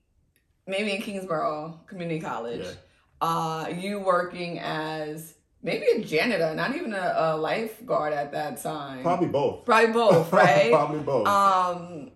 maybe 0.67 0.91
in 0.91 1.01
Kingsborough 1.01 1.79
Community 1.87 2.19
College. 2.19 2.65
Yeah. 2.65 2.73
Uh 3.21 3.67
you 3.69 3.99
working 3.99 4.59
as 4.59 5.33
maybe 5.63 5.85
a 5.95 6.03
janitor, 6.03 6.53
not 6.55 6.75
even 6.75 6.93
a, 6.93 7.13
a 7.15 7.37
lifeguard 7.37 8.11
at 8.11 8.33
that 8.33 8.61
time. 8.61 9.01
Probably 9.01 9.27
both. 9.29 9.63
Probably 9.63 9.93
both, 9.93 10.33
right? 10.33 10.71
Probably 10.71 10.99
both. 10.99 11.27
Um, 11.27 12.11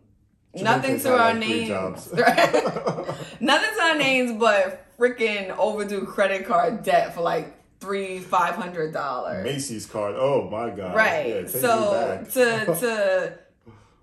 nothing 0.64 1.00
to 1.00 1.12
our 1.12 1.34
like, 1.34 1.40
names. 1.40 2.12
nothing 3.40 3.76
to 3.78 3.82
our 3.82 3.98
names, 3.98 4.40
but 4.40 4.86
freaking 4.98 5.56
overdue 5.58 6.06
credit 6.06 6.46
card 6.46 6.84
debt 6.84 7.14
for 7.14 7.22
like 7.22 7.56
three, 7.80 8.20
five 8.20 8.56
hundred 8.56 8.94
dollars. 8.94 9.44
Macy's 9.44 9.86
card. 9.86 10.16
Oh 10.18 10.50
my 10.50 10.70
god. 10.70 10.96
Right. 10.96 11.28
Yeah, 11.28 11.48
so 11.48 12.26
to 12.34 12.66
to 12.80 13.40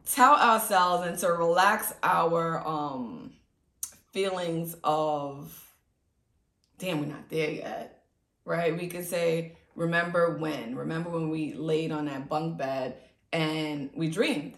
tell 0.06 0.34
ourselves 0.34 1.06
and 1.06 1.18
to 1.18 1.28
relax 1.32 1.94
our 2.02 2.66
um 2.66 3.32
feelings 4.12 4.76
of 4.84 5.58
damn, 6.78 7.00
we're 7.00 7.06
not 7.06 7.28
there 7.28 7.50
yet. 7.50 8.04
Right? 8.44 8.76
We 8.76 8.88
can 8.88 9.04
say, 9.04 9.56
remember 9.76 10.36
when? 10.36 10.74
Remember 10.74 11.10
when 11.10 11.30
we 11.30 11.54
laid 11.54 11.92
on 11.92 12.06
that 12.06 12.28
bunk 12.28 12.58
bed 12.58 12.96
and 13.32 13.90
we 13.94 14.08
dreamed. 14.08 14.54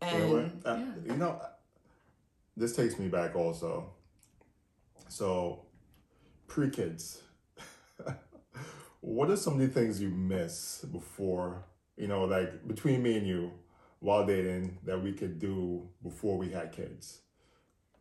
And? 0.00 0.62
Uh, 0.64 0.76
yeah. 0.76 1.12
you 1.12 1.16
know, 1.16 1.40
this 2.56 2.74
takes 2.74 2.98
me 2.98 3.08
back 3.08 3.34
also. 3.34 3.90
So, 5.08 5.64
pre 6.46 6.70
kids, 6.70 7.22
what 9.00 9.30
are 9.30 9.36
some 9.36 9.54
of 9.54 9.60
the 9.60 9.68
things 9.68 10.00
you 10.00 10.10
miss 10.10 10.84
before, 10.92 11.64
you 11.96 12.08
know, 12.08 12.24
like 12.24 12.66
between 12.68 13.02
me 13.02 13.16
and 13.16 13.26
you 13.26 13.52
while 14.00 14.26
dating 14.26 14.78
that 14.84 15.02
we 15.02 15.12
could 15.12 15.38
do 15.38 15.88
before 16.02 16.38
we 16.38 16.50
had 16.50 16.72
kids? 16.72 17.20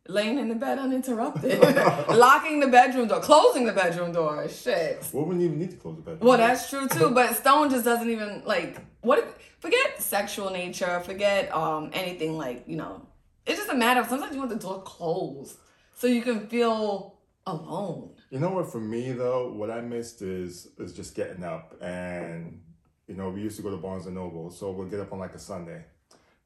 laying 0.10 0.38
in 0.38 0.50
the 0.50 0.56
bed 0.56 0.80
uninterrupted, 0.80 1.60
locking 2.10 2.60
the 2.60 2.68
bedroom 2.68 3.08
door, 3.08 3.20
closing 3.20 3.66
the 3.66 3.74
bedroom 3.74 4.12
door. 4.12 4.48
Shit. 4.50 5.06
We 5.14 5.22
wouldn't 5.22 5.42
even 5.42 5.60
need 5.60 5.72
to 5.72 5.78
close 5.78 5.96
the 5.98 6.02
bedroom. 6.02 6.28
Well, 6.28 6.38
that's 6.38 6.70
true 6.70 6.88
too. 6.88 7.10
But 7.12 7.36
Stone 7.36 7.70
just 7.70 7.86
doesn't 7.86 8.10
even 8.10 8.44
like 8.46 8.82
what. 9.02 9.20
If, 9.20 9.47
forget 9.60 10.02
sexual 10.02 10.50
nature. 10.50 11.00
Forget 11.02 11.54
um 11.54 11.90
anything 11.94 12.38
like 12.38 12.64
you 12.68 12.76
know. 12.76 13.06
It's 13.46 13.58
just 13.58 13.72
a 13.72 13.76
matter 13.76 14.02
of 14.02 14.08
sometimes 14.08 14.34
you 14.34 14.40
want 14.40 14.52
the 14.52 14.58
door 14.58 14.82
closed 14.84 15.58
so 15.96 16.08
you 16.08 16.22
can 16.22 16.48
feel 16.48 17.18
alone. 17.46 18.12
You 18.30 18.40
know 18.40 18.50
what? 18.50 18.72
For 18.72 18.80
me 18.80 19.14
though, 19.14 19.54
what 19.54 19.72
I 19.72 19.82
missed 19.82 20.22
is 20.22 20.68
is 20.78 20.94
just 20.94 21.16
getting 21.16 21.44
up, 21.44 21.76
and 21.82 22.62
you 23.08 23.16
know, 23.16 23.30
we 23.30 23.42
used 23.42 23.56
to 23.58 23.64
go 23.64 23.72
to 23.72 23.78
Barnes 23.78 24.06
and 24.06 24.16
Noble, 24.16 24.52
so 24.52 24.72
we'll 24.72 24.88
get 24.88 25.00
up 25.00 25.14
on 25.14 25.20
like 25.20 25.34
a 25.34 25.40
Sunday, 25.40 25.86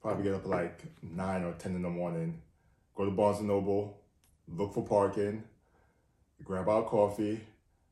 probably 0.02 0.24
get 0.24 0.36
up 0.36 0.46
like 0.46 0.84
nine 1.02 1.44
or 1.44 1.54
ten 1.54 1.76
in 1.76 1.82
the 1.82 1.90
morning, 1.90 2.40
go 2.96 3.04
to 3.06 3.12
Barnes 3.12 3.40
and 3.40 3.48
Noble, 3.48 3.98
look 4.48 4.74
for 4.74 4.86
parking, 4.86 5.44
grab 6.44 6.70
our 6.70 6.84
coffee, 6.84 7.42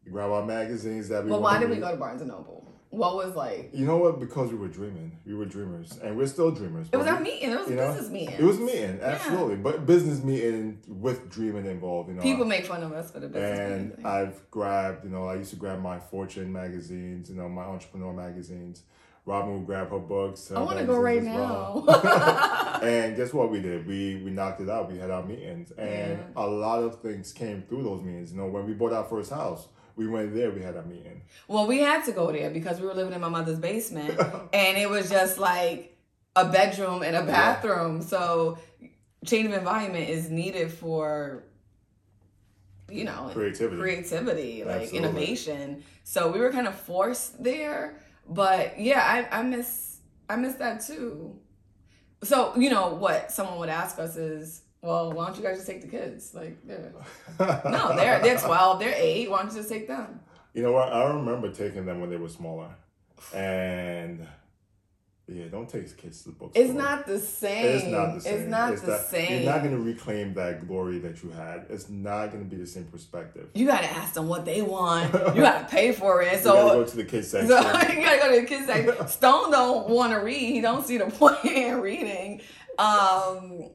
grab 0.09 0.31
our 0.31 0.45
magazines 0.45 1.09
that 1.09 1.23
we. 1.23 1.29
But 1.29 1.41
wanna 1.41 1.55
why 1.55 1.59
did 1.59 1.69
we 1.69 1.77
go 1.77 1.91
to 1.91 1.97
Barnes 1.97 2.21
and 2.21 2.29
Noble? 2.29 2.65
What 2.91 3.15
was 3.15 3.35
like? 3.35 3.69
You 3.71 3.85
know 3.85 3.97
what? 3.97 4.19
Because 4.19 4.49
we 4.49 4.57
were 4.57 4.67
dreaming. 4.67 5.19
We 5.23 5.35
were 5.35 5.45
dreamers, 5.45 5.99
and 6.01 6.17
we're 6.17 6.25
still 6.25 6.49
dreamers. 6.49 6.87
It 6.91 6.97
was 6.97 7.05
our 7.05 7.19
meeting. 7.19 7.51
It 7.51 7.59
was 7.59 7.67
a 7.67 7.69
you 7.69 7.75
know, 7.75 7.93
business 7.93 8.09
meeting. 8.09 8.35
It 8.35 8.43
was 8.43 8.59
meeting, 8.59 8.99
absolutely, 8.99 9.57
but 9.57 9.85
business 9.85 10.23
meeting 10.23 10.79
with 10.87 11.29
dreaming 11.29 11.67
involved. 11.67 12.09
You 12.09 12.15
know, 12.15 12.21
People 12.23 12.45
make 12.45 12.65
fun 12.65 12.81
of 12.81 12.91
us 12.91 13.11
for 13.11 13.19
the 13.19 13.27
business 13.27 13.59
and 13.59 13.89
meeting. 13.89 14.05
I've 14.05 14.49
grabbed, 14.49 15.03
you 15.03 15.11
know, 15.11 15.27
I 15.27 15.35
used 15.35 15.51
to 15.51 15.55
grab 15.55 15.79
my 15.81 15.99
Fortune 15.99 16.51
magazines, 16.51 17.29
you 17.29 17.35
know, 17.35 17.47
my 17.47 17.63
entrepreneur 17.63 18.11
magazines. 18.11 18.81
Robin 19.25 19.53
would 19.53 19.67
grab 19.67 19.91
her 19.91 19.99
books. 19.99 20.47
her 20.47 20.57
I 20.57 20.61
want 20.61 20.79
to 20.79 20.85
go 20.85 20.97
right 20.99 21.21
well. 21.23 21.85
now. 21.87 22.79
and 22.81 23.15
guess 23.15 23.31
what 23.31 23.51
we 23.51 23.61
did? 23.61 23.85
We 23.85 24.15
we 24.25 24.31
knocked 24.31 24.61
it 24.61 24.69
out. 24.69 24.91
We 24.91 24.97
had 24.97 25.11
our 25.11 25.23
meetings, 25.23 25.69
and 25.77 26.17
Yeah. 26.17 26.23
a 26.35 26.47
lot 26.47 26.81
of 26.81 27.01
things 27.01 27.31
came 27.33 27.61
through 27.69 27.83
those 27.83 28.01
meetings. 28.01 28.31
You 28.31 28.39
know, 28.39 28.47
when 28.47 28.65
we 28.65 28.73
bought 28.73 28.93
our 28.93 29.03
first 29.03 29.29
house, 29.29 29.67
we 29.99 30.07
went 30.07 30.33
there. 30.33 30.49
We 30.49 30.61
had 30.61 30.75
a 30.75 30.83
meeting. 30.83 31.21
Well, 31.47 31.67
we 31.67 31.79
had 31.79 32.05
to 32.05 32.11
go 32.13 32.31
there 32.31 32.49
because 32.49 32.79
we 32.79 32.87
were 32.87 32.93
living 32.95 33.13
in 33.13 33.21
my 33.21 33.29
mother's 33.29 33.59
basement, 33.59 34.17
and 34.53 34.77
it 34.77 34.89
was 34.89 35.09
just 35.09 35.37
like 35.37 35.95
a 36.35 36.45
bedroom 36.49 37.03
and 37.03 37.15
a 37.15 37.23
bathroom. 37.23 38.01
So 38.01 38.57
change 39.25 39.47
of 39.47 39.53
environment 39.53 40.09
is 40.09 40.29
needed 40.29 40.71
for 40.71 41.43
you 42.89 43.03
know 43.03 43.29
Creativity. 43.33 43.77
creativity 43.79 44.63
like 44.63 44.83
Absolutely. 44.83 44.97
innovation 45.09 45.83
so 46.03 46.31
we 46.31 46.39
were 46.39 46.51
kind 46.51 46.67
of 46.67 46.73
forced 46.73 47.43
there 47.43 47.99
but 48.27 48.79
yeah 48.79 49.27
i 49.31 49.39
i 49.39 49.43
miss 49.43 49.99
i 50.27 50.35
miss 50.35 50.55
that 50.55 50.81
too 50.81 51.35
so 52.23 52.51
you 52.57 52.69
know 52.71 52.95
what 52.95 53.31
someone 53.31 53.59
would 53.59 53.69
ask 53.69 53.99
us 53.99 54.15
is 54.15 54.63
well 54.81 55.11
why 55.11 55.25
don't 55.27 55.37
you 55.37 55.43
guys 55.43 55.55
just 55.57 55.67
take 55.67 55.81
the 55.81 55.87
kids 55.87 56.33
like 56.33 56.57
they're 56.65 56.91
no 57.39 57.95
they're 57.95 58.19
they're 58.21 58.37
12 58.39 58.79
they're 58.79 58.93
8 58.95 59.29
why 59.29 59.41
don't 59.41 59.51
you 59.51 59.57
just 59.57 59.69
take 59.69 59.87
them 59.87 60.19
You 60.53 60.63
know 60.63 60.71
what? 60.71 60.91
I 60.91 61.03
remember 61.13 61.51
taking 61.51 61.85
them 61.85 61.99
when 62.01 62.09
they 62.09 62.17
were 62.17 62.29
smaller, 62.29 62.69
and 63.33 64.25
yeah, 65.27 65.45
don't 65.45 65.69
take 65.69 65.95
kids 65.95 66.23
to 66.23 66.29
the 66.29 66.35
bookstore. 66.35 66.63
it's 66.63 66.73
not 66.73 67.05
the 67.05 67.19
same 67.19 67.65
It's 67.77 67.85
not 67.85 68.15
the 68.15 68.21
same. 68.21 68.33
it's 68.39 68.49
not 68.49 68.73
It's 68.73 68.81
the 68.81 68.91
not- 68.93 69.01
same 69.01 69.43
You're 69.43 69.51
not 69.53 69.61
going 69.63 69.75
to 69.77 69.83
reclaim 69.83 70.33
that 70.33 70.67
glory 70.67 70.97
that 70.99 71.21
you 71.21 71.29
had. 71.29 71.67
It's 71.69 71.87
not 71.87 72.31
going 72.31 72.43
to 72.43 72.49
be 72.49 72.59
the 72.59 72.65
same 72.65 72.85
perspective. 72.85 73.47
you 73.53 73.67
gotta 73.67 73.85
ask 73.91 74.15
them 74.15 74.27
what 74.27 74.43
they 74.43 74.63
want 74.63 75.13
you 75.35 75.41
gotta 75.43 75.67
pay 75.67 75.91
for 75.91 76.23
it 76.23 76.25
you 76.25 76.31
gotta 76.31 76.43
so 76.43 76.53
go 76.79 76.83
to 76.83 76.95
the 76.97 77.03
kids 77.03 77.27
section. 77.31 77.49
So 77.49 77.57
you 77.93 78.01
gotta 78.01 78.19
go 78.23 78.33
to 78.35 78.41
the 78.41 78.47
kids 78.47 78.65
section. 78.65 79.07
Stone 79.07 79.51
don't 79.51 79.87
want 79.89 80.13
to 80.13 80.19
read. 80.19 80.39
He 80.55 80.61
don't 80.61 80.83
see 80.85 80.97
the 80.97 81.05
point 81.11 81.45
in 81.45 81.79
reading. 81.79 82.41
Um, 82.79 83.69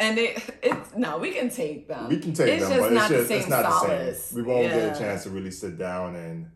and 0.00 0.18
it, 0.18 0.42
it's 0.62 0.96
no, 0.96 1.18
we 1.18 1.30
can 1.30 1.50
take 1.50 1.86
them. 1.86 2.08
we 2.08 2.18
can 2.18 2.32
take 2.32 2.48
it's 2.48 2.68
them, 2.68 2.78
just 2.78 2.88
but 2.88 2.92
not 2.92 3.10
it's 3.10 3.10
just 3.10 3.28
the 3.28 3.28
same 3.28 3.38
it's 3.40 3.48
not 3.48 3.86
the 3.86 4.14
same. 4.14 4.36
We 4.36 4.42
won't 4.42 4.68
get 4.68 4.96
a 4.96 4.98
chance 4.98 5.24
to 5.24 5.30
really 5.30 5.50
sit 5.50 5.78
down 5.78 6.16
and 6.16 6.50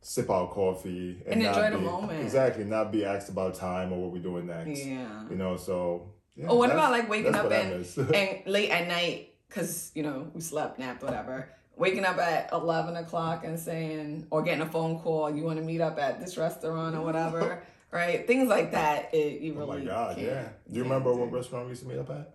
sip 0.00 0.30
our 0.30 0.48
coffee 0.48 1.20
And 1.26 1.42
not 1.42 1.56
enjoy 1.56 1.76
the 1.76 1.82
moment. 1.82 2.22
Exactly, 2.22 2.64
not 2.64 2.92
be 2.92 3.04
asked 3.04 3.28
about 3.28 3.54
time 3.54 3.92
or 3.92 4.00
what 4.00 4.12
we're 4.12 4.22
doing 4.22 4.46
next. 4.46 4.84
Yeah. 4.84 5.28
You 5.28 5.36
know, 5.36 5.56
so. 5.56 6.10
Yeah, 6.36 6.46
Oh, 6.48 6.56
what 6.56 6.70
about 6.70 6.90
like 6.90 7.08
waking 7.08 7.34
up 7.34 7.50
and, 7.50 7.86
and 8.14 8.42
late 8.46 8.70
at 8.70 8.88
night 8.88 9.34
because 9.48 9.92
you 9.94 10.02
know 10.02 10.30
we 10.34 10.40
slept, 10.40 10.78
napped, 10.78 11.02
whatever. 11.02 11.48
Waking 11.76 12.04
up 12.04 12.18
at 12.18 12.52
eleven 12.52 12.96
o'clock 12.96 13.44
and 13.44 13.58
saying, 13.58 14.26
or 14.30 14.42
getting 14.42 14.62
a 14.62 14.66
phone 14.66 14.98
call, 15.00 15.30
you 15.34 15.44
want 15.44 15.58
to 15.58 15.64
meet 15.64 15.80
up 15.80 15.98
at 15.98 16.20
this 16.20 16.36
restaurant 16.36 16.96
or 16.96 17.02
whatever, 17.02 17.62
right? 17.90 18.26
Things 18.26 18.48
like 18.48 18.72
that. 18.72 19.14
It, 19.14 19.42
you 19.42 19.60
Oh 19.60 19.66
my 19.66 19.80
God, 19.80 20.18
yeah. 20.18 20.48
Do 20.68 20.76
you 20.76 20.82
remember 20.82 21.12
what 21.12 21.30
restaurant 21.32 21.66
we 21.66 21.70
used 21.70 21.82
to 21.82 21.88
meet 21.88 21.98
up 21.98 22.10
at? 22.10 22.33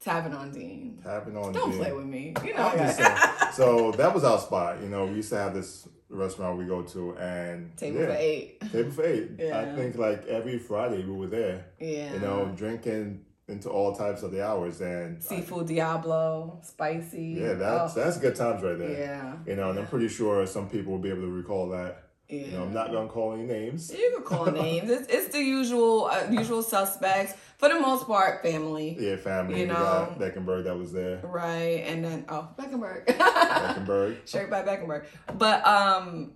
Tavern 0.00 0.32
on 0.32 0.50
Dean. 0.50 0.98
Tavern 1.02 1.36
on 1.36 1.52
Dean. 1.52 1.52
Don't 1.52 1.70
Dean. 1.70 1.78
play 1.78 1.92
with 1.92 2.06
me. 2.06 2.34
You 2.44 2.54
know. 2.54 2.68
I'm 2.68 2.78
just 2.78 2.96
saying. 2.98 3.18
So 3.52 3.92
that 3.92 4.14
was 4.14 4.24
our 4.24 4.38
spot. 4.38 4.80
You 4.82 4.88
know, 4.88 5.06
we 5.06 5.16
used 5.16 5.28
to 5.30 5.36
have 5.36 5.52
this 5.54 5.86
restaurant 6.08 6.58
we 6.58 6.64
go 6.64 6.82
to, 6.82 7.16
and 7.18 7.76
Table 7.76 8.00
yeah, 8.00 8.06
for 8.06 8.12
eight. 8.12 8.60
Table 8.72 8.90
for 8.90 9.04
eight. 9.04 9.30
Yeah. 9.38 9.60
I 9.60 9.76
think 9.76 9.96
like 9.96 10.26
every 10.26 10.58
Friday 10.58 11.04
we 11.04 11.12
were 11.12 11.26
there. 11.26 11.66
Yeah. 11.78 12.14
You 12.14 12.20
know, 12.20 12.52
drinking 12.56 13.24
into 13.48 13.68
all 13.68 13.94
types 13.94 14.22
of 14.22 14.30
the 14.30 14.46
hours, 14.46 14.80
and 14.80 15.22
seafood 15.22 15.66
Diablo, 15.66 16.60
spicy. 16.62 17.36
yeah, 17.40 17.54
that's 17.54 17.96
Oh, 17.96 18.00
that's 18.00 18.16
good 18.18 18.36
times 18.36 18.62
right 18.62 18.78
there. 18.78 18.90
yeah. 18.90 19.34
You 19.44 19.56
know, 19.56 19.70
and 19.70 19.78
I'm 19.80 19.86
pretty 19.88 20.08
sure 20.08 20.46
some 20.46 20.68
people 20.70 20.92
will 20.92 21.00
be 21.00 21.10
able 21.10 21.22
to 21.22 21.30
recall 21.30 21.68
that. 21.70 22.04
Yeah. 22.28 22.44
You 22.46 22.50
know, 22.52 22.62
I'm 22.62 22.72
not 22.72 22.92
gonna 22.92 23.08
call 23.08 23.32
any 23.34 23.42
names. 23.42 23.92
You 23.92 24.12
can 24.14 24.22
call 24.22 24.46
names. 24.52 24.88
It's, 24.88 25.12
it's 25.12 25.32
the 25.32 25.42
usual 25.42 26.06
uh, 26.06 26.28
usual 26.30 26.62
suspects 26.62 27.34
for 27.60 27.68
the 27.68 27.78
most 27.78 28.06
part. 28.06 28.42
Family, 28.42 28.96
Yeah, 28.98 29.16
family. 29.16 29.60
You 29.60 29.66
know. 29.68 30.16
Beckenberg 30.18 30.64
that 30.64 30.76
was 30.76 30.92
there. 30.92 31.20
right? 31.22 31.84
And 31.86 32.04
then 32.04 32.24
oh, 32.28 32.48
Beckenberg, 32.58 33.06
Beckenberg. 33.06 34.16
straight 34.24 34.50
by 34.50 34.62
Beckenberg. 34.62 35.04
But 35.38 35.64
um, 35.66 36.32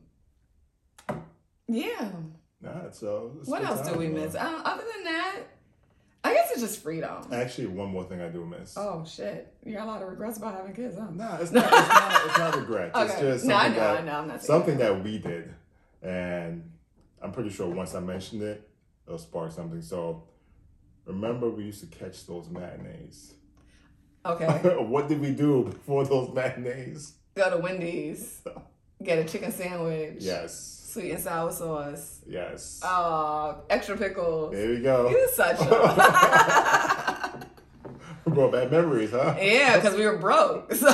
yeah. 1.69 2.11
Nah, 2.61 2.91
so 2.91 3.33
it's 3.41 3.49
What 3.49 3.63
else 3.65 3.87
do 3.89 3.95
we 3.99 4.09
miss? 4.09 4.35
Um, 4.35 4.63
other 4.65 4.85
than 4.95 5.05
that, 5.05 5.37
I 6.23 6.33
guess 6.33 6.51
it's 6.53 6.61
just 6.61 6.83
freedom. 6.83 7.27
Actually, 7.33 7.67
one 7.67 7.91
more 7.91 8.05
thing 8.05 8.21
I 8.23 8.29
do 8.29 8.47
miss. 8.47 8.75
Oh 8.79 9.05
shit! 9.07 9.53
You 9.65 9.75
got 9.75 9.85
a 9.85 9.91
lot 9.91 10.03
of 10.03 10.09
regrets 10.09 10.39
about 10.39 10.55
having 10.57 10.73
kids, 10.75 10.97
huh? 10.99 11.09
Nah, 11.13 11.37
it's 11.37 11.51
not. 11.53 11.65
It's 11.65 11.89
not. 11.89 12.27
It's 12.27 12.39
not 12.39 12.57
regret. 12.57 12.93
It's 12.95 13.13
Okay. 13.15 13.21
just 13.23 13.45
No, 13.45 13.55
I 13.57 13.69
know, 13.69 13.75
that 13.75 14.01
I 14.01 14.05
know, 14.05 14.13
I'm 14.21 14.29
not 14.29 14.43
something 14.43 14.79
that 14.79 15.05
we 15.05 15.19
did, 15.19 15.55
and 16.03 16.71
I'm 17.21 17.33
pretty 17.33 17.51
sure 17.51 17.67
once 17.69 17.95
I 17.95 18.01
mentioned 18.01 18.43
it, 18.43 18.67
it'll 19.07 19.19
spark 19.19 19.53
something. 19.53 19.83
So, 19.83 20.23
remember 21.07 21.51
we 21.51 21.65
used 21.65 21.81
to 21.81 21.87
catch 21.87 22.27
those 22.27 22.49
matinees. 22.49 23.35
Okay. 24.27 24.47
what 24.79 25.09
did 25.09 25.21
we 25.21 25.33
do 25.33 25.65
before 25.65 26.05
those 26.05 26.33
matinees? 26.35 27.13
Go 27.35 27.51
to 27.51 27.59
Wendy's, 27.59 28.41
get 29.03 29.19
a 29.19 29.25
chicken 29.25 29.53
sandwich. 29.53 30.17
Yes, 30.21 30.71
Sweet 30.93 31.11
and 31.11 31.21
sour 31.21 31.51
sauce. 31.51 32.21
yes. 32.27 32.81
Oh, 32.85 33.63
extra 33.69 33.97
pickles. 33.97 34.53
there 34.53 34.69
we 34.69 34.81
go. 34.81 35.11
You 35.11 35.29
such 35.33 35.59
a. 35.61 37.41
We 38.25 38.33
brought 38.33 38.53
back 38.53 38.71
memories, 38.71 39.11
huh? 39.11 39.37
yeah, 39.39 39.77
because 39.77 39.95
we 39.97 40.07
were 40.07 40.17
broke. 40.17 40.73
So. 40.75 40.91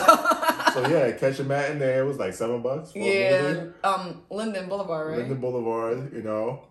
So 0.75 0.89
yeah, 0.89 1.11
catch 1.13 1.39
a 1.41 1.45
matinee. 1.45 1.99
It 1.99 2.07
was 2.07 2.19
like 2.19 2.33
seven 2.33 2.63
bucks. 2.63 2.93
For 2.93 2.99
a 2.99 3.03
yeah, 3.03 3.65
um, 3.83 4.23
Linden 4.31 4.69
Boulevard, 4.69 5.09
right? 5.09 5.19
Linden 5.19 5.41
Boulevard, 5.41 6.13
you 6.15 6.23
know. 6.23 6.63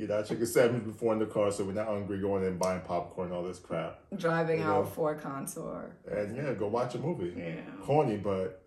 Eat 0.00 0.10
our 0.12 0.22
chicken 0.22 0.46
sandwich 0.46 0.84
before 0.84 1.12
in 1.12 1.18
the 1.18 1.26
car 1.26 1.50
so 1.50 1.64
we're 1.64 1.72
not 1.72 1.88
hungry 1.88 2.20
going 2.20 2.44
and 2.44 2.56
buying 2.58 2.80
popcorn 2.82 3.28
and 3.28 3.36
all 3.36 3.42
this 3.42 3.58
crap. 3.58 3.98
Driving 4.16 4.60
You 4.60 4.64
know. 4.64 4.84
Ford 4.84 5.20
Contour. 5.20 5.90
And 6.10 6.36
yeah, 6.36 6.52
go 6.54 6.68
watch 6.68 6.94
a 6.94 6.98
movie. 6.98 7.34
Yeah. 7.36 7.56
Corny, 7.82 8.16
but 8.16 8.64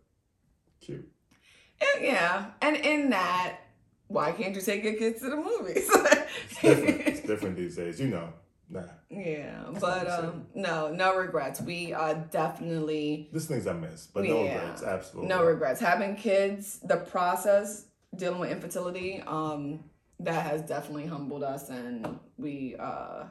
cute. 0.81 1.07
And, 1.79 2.03
yeah, 2.05 2.45
and 2.61 2.75
in 2.75 3.09
that, 3.11 3.57
why 4.07 4.33
can't 4.33 4.53
you 4.53 4.61
take 4.61 4.83
your 4.83 4.93
kids 4.95 5.21
to 5.21 5.29
the 5.29 5.37
movies? 5.37 5.89
It's 6.49 6.61
different. 6.61 7.01
it's 7.07 7.19
different 7.21 7.55
these 7.57 7.75
days, 7.75 7.99
you 7.99 8.07
know. 8.07 8.29
Nah. 8.69 8.83
yeah, 9.09 9.63
That's 9.69 9.79
but 9.81 10.09
um, 10.09 10.45
no, 10.55 10.89
no 10.93 11.15
regrets. 11.17 11.59
We 11.61 11.91
are 11.91 12.13
definitely 12.15 13.27
There's 13.33 13.45
things 13.47 13.67
I 13.67 13.73
miss, 13.73 14.07
but 14.07 14.23
no 14.23 14.43
Yeah. 14.43 14.55
regrets. 14.59 14.83
Absolutely. 14.83 15.27
no 15.29 15.43
regrets. 15.43 15.79
Having 15.81 16.15
kids, 16.17 16.79
the 16.83 16.97
process 16.97 17.85
dealing 18.15 18.39
with 18.39 18.49
infertility, 18.51 19.21
um, 19.27 19.83
that 20.23 20.45
has 20.45 20.62
definitely 20.62 21.05
humbled 21.07 21.43
us, 21.43 21.69
and 21.69 22.19
we, 22.38 22.75
uh, 22.79 23.23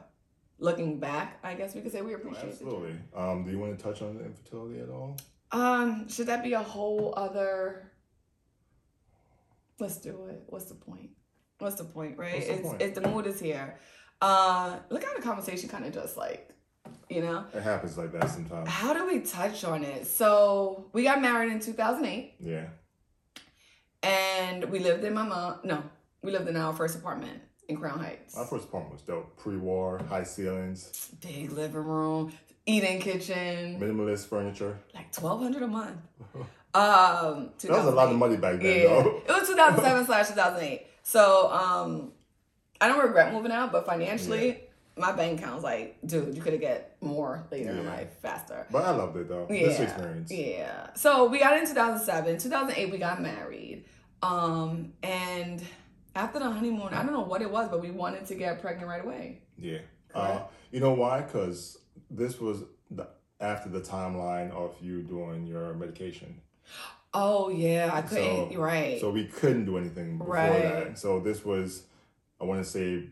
looking 0.59 0.99
back, 0.99 1.39
I 1.43 1.53
guess 1.55 1.73
we 1.75 1.81
could 1.81 1.91
say 1.91 2.01
we 2.01 2.13
appreciate 2.13 2.45
it. 2.45 2.51
Absolutely. 2.51 2.95
Um, 3.15 3.43
do 3.45 3.51
you 3.51 3.59
want 3.59 3.77
to 3.77 3.83
touch 3.83 4.01
on 4.01 4.17
the 4.17 4.25
infertility 4.25 4.79
at 4.79 4.89
all? 4.89 5.17
Um, 5.51 6.07
should 6.07 6.27
that 6.27 6.43
be 6.43 6.53
a 6.53 6.61
whole 6.63 7.13
other? 7.17 7.91
Let's 9.79 9.97
do 9.97 10.25
it. 10.27 10.43
What's 10.47 10.65
the 10.65 10.75
point? 10.75 11.09
What's 11.59 11.75
the 11.75 11.83
point, 11.83 12.17
right? 12.17 12.41
The 12.41 12.53
it's 12.53 12.61
point? 12.61 12.81
it's 12.81 12.99
the 12.99 13.07
mood 13.07 13.25
is 13.27 13.39
here. 13.39 13.79
Uh, 14.21 14.77
look 14.89 15.03
how 15.03 15.13
the 15.15 15.21
conversation 15.21 15.67
kind 15.69 15.85
of 15.85 15.93
just 15.93 16.15
like, 16.15 16.49
you 17.09 17.21
know, 17.21 17.45
It 17.53 17.63
happens 17.63 17.97
like 17.97 18.11
that 18.13 18.29
sometimes. 18.29 18.69
how 18.69 18.93
do 18.93 19.05
we 19.07 19.19
touch 19.21 19.63
on 19.63 19.83
it? 19.83 20.05
So 20.05 20.89
we 20.93 21.03
got 21.03 21.21
married 21.21 21.51
in 21.51 21.59
two 21.59 21.73
thousand 21.73 22.05
eight, 22.05 22.35
Yeah. 22.39 22.67
and 24.03 24.65
we 24.65 24.79
lived 24.79 25.03
in 25.03 25.13
my 25.13 25.23
mom. 25.23 25.59
No, 25.63 25.83
we 26.23 26.31
lived 26.31 26.47
in 26.47 26.55
our 26.55 26.73
first 26.73 26.95
apartment 26.97 27.41
in 27.67 27.77
Crown 27.77 27.99
Heights. 27.99 28.35
My 28.35 28.45
first 28.45 28.65
apartment 28.65 28.93
was 28.93 29.01
dope. 29.03 29.37
Pre-war, 29.37 30.01
high 30.09 30.23
ceilings, 30.23 31.09
Big 31.21 31.51
living 31.51 31.83
room, 31.83 32.33
eating 32.65 32.99
kitchen, 32.99 33.79
minimalist 33.79 34.27
furniture. 34.27 34.77
like 34.93 35.11
twelve 35.11 35.41
hundred 35.41 35.63
a 35.63 35.67
month. 35.67 35.97
Um, 36.73 37.49
That 37.59 37.69
was 37.71 37.85
a 37.87 37.91
lot 37.91 38.09
of 38.11 38.15
money 38.15 38.37
back 38.37 38.61
then, 38.61 38.83
Yeah, 38.83 39.03
though. 39.03 39.21
it 39.27 39.27
was 39.27 39.45
2007 39.49 40.05
slash 40.05 40.29
2008. 40.29 40.87
So 41.03 41.51
um, 41.51 42.13
I 42.79 42.87
don't 42.87 43.03
regret 43.03 43.33
moving 43.33 43.51
out, 43.51 43.73
but 43.73 43.85
financially, 43.85 44.61
my 44.95 45.11
bank 45.11 45.39
account 45.41 45.55
was 45.55 45.65
like, 45.65 45.97
dude, 46.05 46.33
you 46.33 46.41
could 46.41 46.53
have 46.53 46.61
get 46.61 46.95
more 47.01 47.45
later 47.51 47.71
in 47.71 47.85
life 47.85 48.13
faster. 48.21 48.67
But 48.71 48.85
I 48.85 48.91
loved 48.91 49.17
it 49.17 49.27
though. 49.27 49.47
Yeah, 49.49 49.67
This 49.67 49.79
experience. 49.81 50.31
yeah. 50.31 50.93
So 50.93 51.25
we 51.27 51.39
got 51.39 51.57
in 51.59 51.67
2007. 51.67 52.37
2008, 52.37 52.89
we 52.89 52.97
got 52.99 53.21
married. 53.21 53.83
Um, 54.23 54.93
and 55.03 55.61
after 56.15 56.39
the 56.39 56.49
honeymoon, 56.49 56.89
I 56.93 57.03
don't 57.03 57.13
know 57.13 57.21
what 57.21 57.41
it 57.41 57.49
was, 57.49 57.69
but 57.69 57.81
we 57.81 57.91
wanted 57.91 58.25
to 58.27 58.35
get 58.35 58.61
pregnant 58.61 58.87
right 58.89 59.03
away. 59.03 59.41
Yeah. 59.57 59.79
Uh, 60.13 60.41
you 60.71 60.79
know 60.79 60.93
why? 60.93 61.21
Because 61.21 61.77
this 62.09 62.39
was 62.39 62.63
the, 62.89 63.07
after 63.39 63.69
the 63.69 63.79
timeline 63.81 64.51
of 64.51 64.75
you 64.81 65.01
doing 65.03 65.45
your 65.47 65.73
medication. 65.73 66.41
Oh 67.13 67.49
yeah, 67.49 67.89
I 67.93 68.01
couldn't. 68.01 68.51
So- 68.53 68.57
right. 68.59 68.99
So 68.99 69.11
we 69.11 69.25
couldn't 69.25 69.65
do 69.65 69.77
anything 69.77 70.17
before 70.17 70.33
Right. 70.35 70.61
that. 70.61 70.99
So 70.99 71.19
this 71.19 71.43
was, 71.45 71.83
I 72.39 72.45
want 72.45 72.63
to 72.63 72.69
say, 72.69 73.07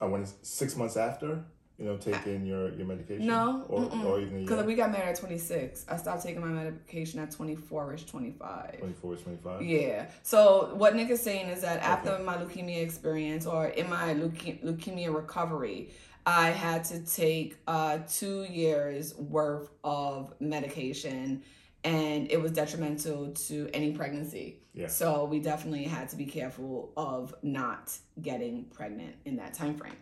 I 0.00 0.06
want 0.06 0.26
to 0.26 0.32
six 0.42 0.76
months 0.76 0.96
after, 0.96 1.44
you 1.80 1.86
know, 1.86 1.96
taking 1.96 2.44
your, 2.44 2.70
your 2.74 2.86
medication. 2.86 3.26
no, 3.26 3.64
Or, 3.68 3.84
or 4.04 4.20
even 4.20 4.42
because 4.44 4.64
we 4.66 4.74
got 4.74 4.92
married 4.92 5.08
at 5.08 5.16
26. 5.16 5.86
I 5.88 5.96
stopped 5.96 6.22
taking 6.22 6.42
my 6.42 6.48
medication 6.48 7.18
at 7.20 7.30
24ish, 7.30 8.06
25. 8.06 8.78
24 8.80 9.14
ish, 9.14 9.20
25. 9.22 9.62
Yeah. 9.62 10.06
So 10.22 10.72
what 10.74 10.94
Nick 10.94 11.08
is 11.08 11.22
saying 11.22 11.48
is 11.48 11.62
that 11.62 11.80
after 11.82 12.10
Okay. 12.10 12.22
my 12.22 12.36
leukemia 12.36 12.82
experience 12.82 13.46
or 13.46 13.68
in 13.68 13.88
my 13.88 14.14
leuke- 14.14 14.62
leukemia 14.62 15.14
recovery, 15.14 15.90
I 16.26 16.50
had 16.50 16.84
to 16.86 17.00
take 17.00 17.56
uh, 17.66 18.00
two 18.06 18.44
years 18.44 19.14
worth 19.16 19.70
of 19.82 20.34
medication, 20.38 21.42
and 21.82 22.30
it 22.30 22.38
was 22.42 22.52
detrimental 22.52 23.30
to 23.30 23.70
any 23.72 23.92
pregnancy. 23.92 24.58
Yeah. 24.74 24.88
So 24.88 25.24
we 25.24 25.40
definitely 25.40 25.84
had 25.84 26.10
to 26.10 26.16
be 26.16 26.26
careful 26.26 26.92
of 26.94 27.34
not 27.42 27.96
getting 28.20 28.64
pregnant 28.66 29.16
in 29.24 29.36
that 29.36 29.54
time 29.54 29.74
frame. 29.76 29.96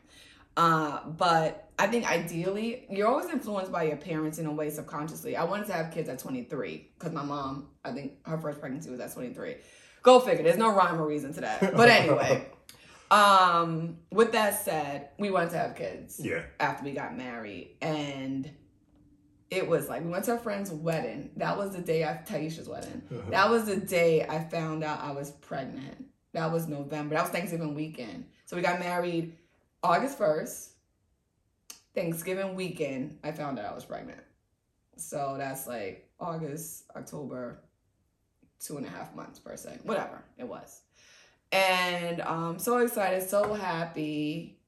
Uh, 0.58 1.06
but 1.10 1.70
I 1.78 1.86
think 1.86 2.10
ideally, 2.10 2.84
you're 2.90 3.06
always 3.06 3.30
influenced 3.30 3.70
by 3.70 3.84
your 3.84 3.96
parents 3.96 4.38
in 4.40 4.46
a 4.46 4.52
way 4.52 4.70
subconsciously. 4.70 5.36
I 5.36 5.44
wanted 5.44 5.68
to 5.68 5.72
have 5.72 5.92
kids 5.94 6.08
at 6.08 6.18
23 6.18 6.90
because 6.98 7.12
my 7.12 7.22
mom, 7.22 7.68
I 7.84 7.92
think 7.92 8.14
her 8.26 8.36
first 8.38 8.58
pregnancy 8.60 8.90
was 8.90 8.98
at 8.98 9.14
23. 9.14 9.54
Go 10.02 10.18
figure. 10.18 10.42
There's 10.42 10.58
no 10.58 10.74
rhyme 10.74 11.00
or 11.00 11.06
reason 11.06 11.32
to 11.34 11.42
that. 11.42 11.60
But 11.76 11.88
anyway, 11.88 12.48
um, 13.12 13.98
with 14.10 14.32
that 14.32 14.60
said, 14.64 15.10
we 15.16 15.30
wanted 15.30 15.50
to 15.50 15.58
have 15.58 15.76
kids 15.76 16.18
Yeah. 16.20 16.42
after 16.58 16.84
we 16.84 16.90
got 16.90 17.16
married, 17.16 17.76
and 17.80 18.50
it 19.52 19.68
was 19.68 19.88
like 19.88 20.02
we 20.02 20.10
went 20.10 20.24
to 20.24 20.34
a 20.34 20.38
friend's 20.38 20.72
wedding. 20.72 21.30
That 21.36 21.56
was 21.56 21.70
the 21.70 21.80
day 21.82 22.02
of 22.02 22.24
Taisha's 22.24 22.68
wedding. 22.68 23.02
That 23.30 23.48
was 23.48 23.66
the 23.66 23.76
day 23.76 24.26
I 24.28 24.40
found 24.42 24.82
out 24.82 25.00
I 25.02 25.12
was 25.12 25.30
pregnant. 25.30 26.06
That 26.32 26.50
was 26.52 26.66
November. 26.66 27.14
That 27.14 27.22
was 27.22 27.30
Thanksgiving 27.30 27.74
weekend. 27.74 28.26
So 28.46 28.56
we 28.56 28.62
got 28.62 28.80
married 28.80 29.34
August 29.82 30.18
1st. 30.18 30.68
Thanksgiving 31.94 32.54
weekend, 32.54 33.18
I 33.24 33.32
found 33.32 33.58
out 33.58 33.64
I 33.64 33.74
was 33.74 33.84
pregnant. 33.84 34.20
So 34.96 35.34
that's 35.38 35.66
like 35.66 36.08
August, 36.20 36.84
October, 36.94 37.60
two 38.60 38.76
and 38.76 38.86
a 38.86 38.90
half 38.90 39.14
months 39.14 39.38
per 39.38 39.56
se. 39.56 39.78
Whatever 39.82 40.22
it 40.36 40.46
was. 40.46 40.82
And 41.50 42.20
um 42.20 42.58
so 42.58 42.78
excited, 42.78 43.28
so 43.28 43.54
happy. 43.54 44.58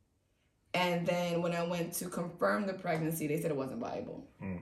And 0.73 1.07
then 1.07 1.43
when 1.43 1.53
I 1.53 1.67
went 1.67 1.93
to 1.95 2.07
confirm 2.07 2.67
the 2.67 2.75
pregnancy, 2.75 3.27
they 3.27 3.41
said 3.41 3.51
it 3.51 3.57
wasn't 3.57 3.81
viable. 3.81 4.29
Mm. 4.43 4.61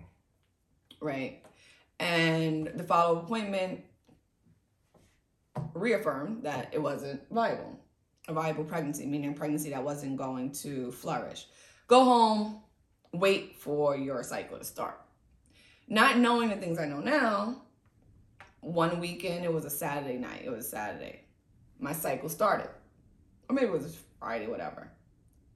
Right. 1.00 1.44
And 2.00 2.66
the 2.74 2.84
follow-up 2.84 3.24
appointment 3.24 3.82
reaffirmed 5.74 6.44
that 6.44 6.70
it 6.72 6.82
wasn't 6.82 7.22
viable. 7.30 7.78
A 8.28 8.32
viable 8.32 8.64
pregnancy, 8.64 9.06
meaning 9.06 9.30
a 9.30 9.32
pregnancy 9.32 9.70
that 9.70 9.82
wasn't 9.82 10.16
going 10.16 10.52
to 10.52 10.92
flourish. 10.92 11.46
Go 11.86 12.04
home, 12.04 12.60
wait 13.12 13.56
for 13.56 13.96
your 13.96 14.22
cycle 14.22 14.58
to 14.58 14.64
start. 14.64 15.00
Not 15.88 16.18
knowing 16.18 16.50
the 16.50 16.56
things 16.56 16.78
I 16.78 16.84
know 16.84 17.00
now, 17.00 17.62
one 18.60 19.00
weekend, 19.00 19.44
it 19.44 19.52
was 19.52 19.64
a 19.64 19.70
Saturday 19.70 20.18
night. 20.18 20.42
It 20.44 20.50
was 20.50 20.68
Saturday. 20.68 21.22
My 21.78 21.92
cycle 21.92 22.28
started. 22.28 22.68
Or 23.48 23.54
maybe 23.54 23.68
it 23.68 23.72
was 23.72 23.96
Friday, 24.18 24.46
whatever. 24.46 24.90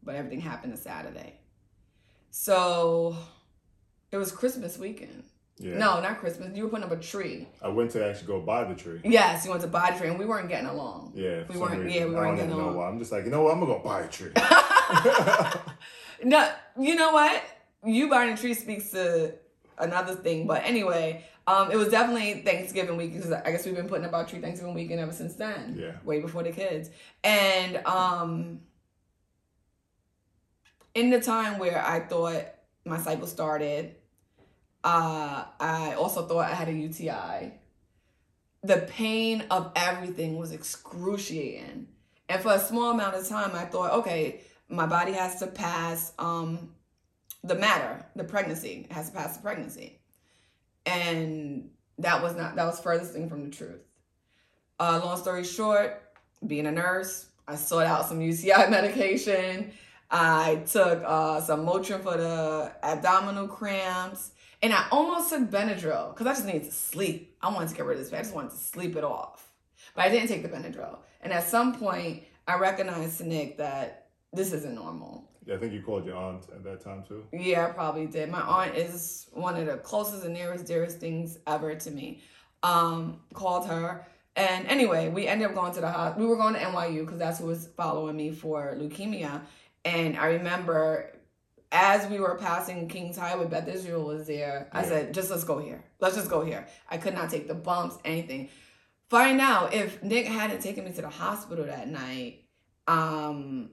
But 0.02 0.14
everything 0.14 0.40
happened 0.40 0.72
a 0.72 0.76
Saturday. 0.76 1.34
So 2.30 3.16
it 4.10 4.16
was 4.16 4.32
Christmas 4.32 4.78
weekend. 4.78 5.24
Yeah. 5.58 5.78
No, 5.78 6.00
not 6.00 6.18
Christmas. 6.18 6.56
You 6.56 6.64
were 6.64 6.68
putting 6.70 6.84
up 6.86 6.92
a 6.92 6.96
tree. 6.96 7.46
I 7.62 7.68
went 7.68 7.90
to 7.92 8.04
actually 8.04 8.26
go 8.26 8.40
buy 8.40 8.64
the 8.64 8.74
tree. 8.74 9.00
Yes, 9.04 9.44
you 9.44 9.50
went 9.50 9.62
to 9.62 9.68
buy 9.68 9.90
the 9.92 9.98
tree, 9.98 10.08
and 10.08 10.18
we 10.18 10.24
weren't 10.24 10.48
getting 10.48 10.66
along. 10.68 11.12
Yeah. 11.14 11.44
We 11.48 11.56
weren't- 11.58 11.82
reason. 11.84 11.90
yeah, 12.00 12.06
we 12.06 12.14
I 12.16 12.18
weren't 12.18 12.38
don't 12.38 12.48
getting 12.48 12.52
along. 12.62 12.76
why. 12.76 12.88
I'm 12.88 12.98
just 12.98 13.12
like, 13.12 13.24
you 13.24 13.30
know 13.30 13.42
what? 13.42 13.52
I'm 13.54 13.60
gonna 13.60 13.72
go 13.74 13.78
buy 13.80 14.00
a 14.00 14.08
tree. 14.08 14.32
no, 16.24 16.50
you 16.80 16.94
know 16.96 17.12
what? 17.12 17.42
You 17.84 18.08
buying 18.08 18.32
a 18.32 18.36
tree 18.36 18.54
speaks 18.54 18.90
to 18.90 19.34
another 19.78 20.14
thing, 20.14 20.46
but 20.46 20.62
anyway, 20.64 21.24
um, 21.46 21.70
it 21.70 21.76
was 21.76 21.88
definitely 21.88 22.42
Thanksgiving 22.42 22.96
week 22.96 23.12
because 23.14 23.32
I 23.32 23.50
guess 23.52 23.66
we've 23.66 23.74
been 23.76 23.88
putting 23.88 24.04
up 24.06 24.12
our 24.14 24.24
tree 24.26 24.40
Thanksgiving 24.40 24.74
weekend 24.74 25.00
ever 25.00 25.12
since 25.12 25.34
then. 25.34 25.76
Yeah. 25.78 25.92
way 26.04 26.20
before 26.20 26.42
the 26.42 26.52
kids, 26.52 26.90
and 27.24 27.76
um, 27.86 28.60
in 30.94 31.10
the 31.10 31.20
time 31.20 31.58
where 31.58 31.84
I 31.84 32.00
thought 32.00 32.44
my 32.84 32.98
cycle 32.98 33.26
started, 33.26 33.96
uh, 34.84 35.44
I 35.60 35.94
also 35.94 36.26
thought 36.26 36.46
I 36.50 36.54
had 36.54 36.68
a 36.68 36.72
UTI. 36.72 37.52
The 38.62 38.86
pain 38.88 39.44
of 39.50 39.72
everything 39.76 40.36
was 40.36 40.52
excruciating. 40.52 41.88
And 42.28 42.42
for 42.42 42.52
a 42.52 42.60
small 42.60 42.92
amount 42.92 43.16
of 43.16 43.28
time, 43.28 43.52
I 43.54 43.64
thought, 43.64 43.92
okay, 44.00 44.40
my 44.68 44.86
body 44.86 45.12
has 45.12 45.38
to 45.40 45.46
pass 45.46 46.12
um, 46.18 46.70
the 47.44 47.54
matter, 47.54 48.04
the 48.16 48.24
pregnancy. 48.24 48.86
It 48.88 48.92
has 48.92 49.10
to 49.10 49.16
pass 49.16 49.36
the 49.36 49.42
pregnancy. 49.42 50.00
And 50.86 51.70
that 51.98 52.22
was 52.22 52.34
not, 52.36 52.56
that 52.56 52.64
was 52.64 52.80
furthest 52.80 53.12
thing 53.12 53.28
from 53.28 53.44
the 53.44 53.50
truth. 53.54 53.80
Uh, 54.80 55.00
long 55.04 55.18
story 55.18 55.44
short, 55.44 56.02
being 56.46 56.66
a 56.66 56.72
nurse, 56.72 57.26
I 57.46 57.56
sought 57.56 57.86
out 57.86 58.08
some 58.08 58.20
UTI 58.20 58.50
medication. 58.70 59.72
I 60.10 60.62
took 60.70 61.02
uh, 61.04 61.40
some 61.40 61.66
Motrin 61.66 62.02
for 62.02 62.16
the 62.16 62.72
abdominal 62.82 63.48
cramps. 63.48 64.32
And 64.62 64.72
I 64.72 64.86
almost 64.92 65.30
took 65.30 65.50
Benadryl 65.50 66.14
because 66.14 66.26
I 66.26 66.32
just 66.34 66.46
needed 66.46 66.64
to 66.64 66.70
sleep. 66.72 67.36
I 67.42 67.52
wanted 67.52 67.70
to 67.70 67.74
get 67.74 67.84
rid 67.84 67.98
of 67.98 68.04
this. 68.04 68.12
I 68.12 68.18
just 68.18 68.34
wanted 68.34 68.52
to 68.52 68.56
sleep 68.56 68.94
it 68.96 69.02
off. 69.02 69.48
But 69.96 70.04
I 70.04 70.08
didn't 70.08 70.28
take 70.28 70.42
the 70.42 70.48
Benadryl. 70.48 70.98
And 71.20 71.32
at 71.32 71.48
some 71.48 71.74
point, 71.74 72.22
I 72.46 72.56
recognized 72.56 73.18
to 73.18 73.28
Nick 73.28 73.58
that 73.58 74.06
this 74.32 74.52
isn't 74.52 74.74
normal. 74.74 75.28
Yeah, 75.44 75.56
I 75.56 75.58
think 75.58 75.72
you 75.72 75.82
called 75.82 76.06
your 76.06 76.16
aunt 76.16 76.44
at 76.54 76.62
that 76.62 76.80
time 76.80 77.02
too. 77.06 77.24
Yeah, 77.32 77.66
I 77.66 77.70
probably 77.72 78.06
did. 78.06 78.30
My 78.30 78.40
aunt 78.40 78.76
is 78.76 79.26
one 79.32 79.56
of 79.56 79.66
the 79.66 79.78
closest 79.78 80.24
and 80.24 80.34
nearest, 80.34 80.66
dearest 80.66 80.98
things 80.98 81.38
ever 81.48 81.74
to 81.74 81.90
me. 81.90 82.22
Um, 82.62 83.20
called 83.34 83.66
her. 83.66 84.06
And 84.36 84.66
anyway, 84.68 85.08
we 85.08 85.26
ended 85.26 85.48
up 85.48 85.54
going 85.54 85.74
to 85.74 85.80
the 85.80 85.90
hospital. 85.90 86.26
We 86.26 86.30
were 86.30 86.40
going 86.40 86.54
to 86.54 86.60
NYU 86.60 87.00
because 87.00 87.18
that's 87.18 87.40
who 87.40 87.46
was 87.46 87.68
following 87.76 88.16
me 88.16 88.30
for 88.30 88.76
leukemia. 88.78 89.42
And 89.84 90.16
I 90.16 90.26
remember 90.26 91.10
as 91.72 92.06
we 92.06 92.20
were 92.20 92.36
passing 92.36 92.86
Kings 92.86 93.16
Highway, 93.16 93.46
Beth 93.46 93.66
Israel 93.66 94.04
was 94.04 94.26
there. 94.26 94.68
I 94.72 94.84
said, 94.84 95.14
just 95.14 95.30
let's 95.30 95.42
go 95.42 95.58
here. 95.58 95.82
Let's 96.00 96.14
just 96.14 96.28
go 96.28 96.44
here. 96.44 96.68
I 96.90 96.98
could 96.98 97.14
not 97.14 97.30
take 97.30 97.48
the 97.48 97.54
bumps, 97.54 97.96
anything. 98.04 98.50
Find 99.08 99.40
out 99.40 99.72
if 99.72 100.02
Nick 100.02 100.26
hadn't 100.26 100.60
taken 100.60 100.84
me 100.84 100.92
to 100.92 101.02
the 101.02 101.08
hospital 101.08 101.64
that 101.64 101.88
night. 101.88 102.44
Um, 102.86 103.70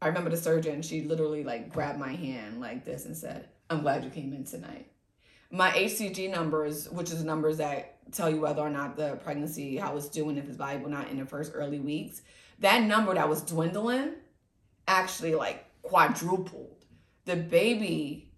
I 0.00 0.08
remember 0.08 0.30
the 0.30 0.36
surgeon, 0.38 0.80
she 0.80 1.02
literally 1.02 1.44
like 1.44 1.72
grabbed 1.72 1.98
my 1.98 2.12
hand 2.12 2.60
like 2.60 2.84
this 2.84 3.04
and 3.04 3.16
said, 3.16 3.48
I'm 3.68 3.82
glad 3.82 4.02
you 4.02 4.10
came 4.10 4.32
in 4.32 4.44
tonight. 4.44 4.90
My 5.50 5.70
HCG 5.70 6.30
numbers, 6.30 6.88
which 6.88 7.10
is 7.10 7.22
numbers 7.22 7.58
that 7.58 7.98
tell 8.12 8.30
you 8.30 8.40
whether 8.40 8.62
or 8.62 8.70
not 8.70 8.96
the 8.96 9.16
pregnancy, 9.16 9.76
how 9.76 9.96
it's 9.96 10.08
doing, 10.08 10.38
if 10.38 10.48
it's 10.48 10.56
viable 10.56 10.86
or 10.86 10.90
not 10.90 11.10
in 11.10 11.18
the 11.18 11.26
first 11.26 11.52
early 11.54 11.80
weeks, 11.80 12.22
that 12.60 12.82
number 12.82 13.14
that 13.14 13.28
was 13.28 13.42
dwindling 13.42 14.12
actually 14.88 15.34
like 15.34 15.66
quadrupled. 15.82 16.83
The 17.24 17.36
baby, 17.36 18.30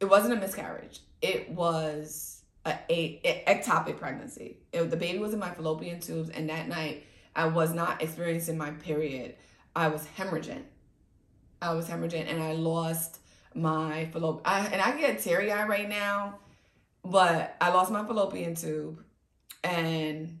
it 0.00 0.06
wasn't 0.06 0.34
a 0.34 0.36
miscarriage. 0.36 1.00
It 1.20 1.50
was 1.50 2.42
a, 2.64 2.78
a, 2.88 3.20
a 3.24 3.44
ectopic 3.46 3.98
pregnancy. 3.98 4.58
It, 4.72 4.90
the 4.90 4.96
baby 4.96 5.18
was 5.18 5.32
in 5.32 5.38
my 5.40 5.50
fallopian 5.50 6.00
tubes, 6.00 6.30
and 6.30 6.48
that 6.48 6.68
night 6.68 7.04
I 7.34 7.46
was 7.46 7.74
not 7.74 8.02
experiencing 8.02 8.56
my 8.56 8.70
period. 8.70 9.36
I 9.74 9.88
was 9.88 10.06
hemorrhaging. 10.16 10.62
I 11.60 11.74
was 11.74 11.88
hemorrhaging, 11.88 12.30
and 12.30 12.42
I 12.42 12.52
lost 12.52 13.18
my 13.54 14.06
fallopian. 14.12 14.72
And 14.72 14.80
I 14.80 14.96
get 14.98 15.20
teary 15.20 15.50
eye 15.50 15.66
right 15.66 15.88
now, 15.88 16.38
but 17.04 17.56
I 17.60 17.70
lost 17.70 17.90
my 17.90 18.04
fallopian 18.04 18.54
tube, 18.54 19.02
and 19.62 20.38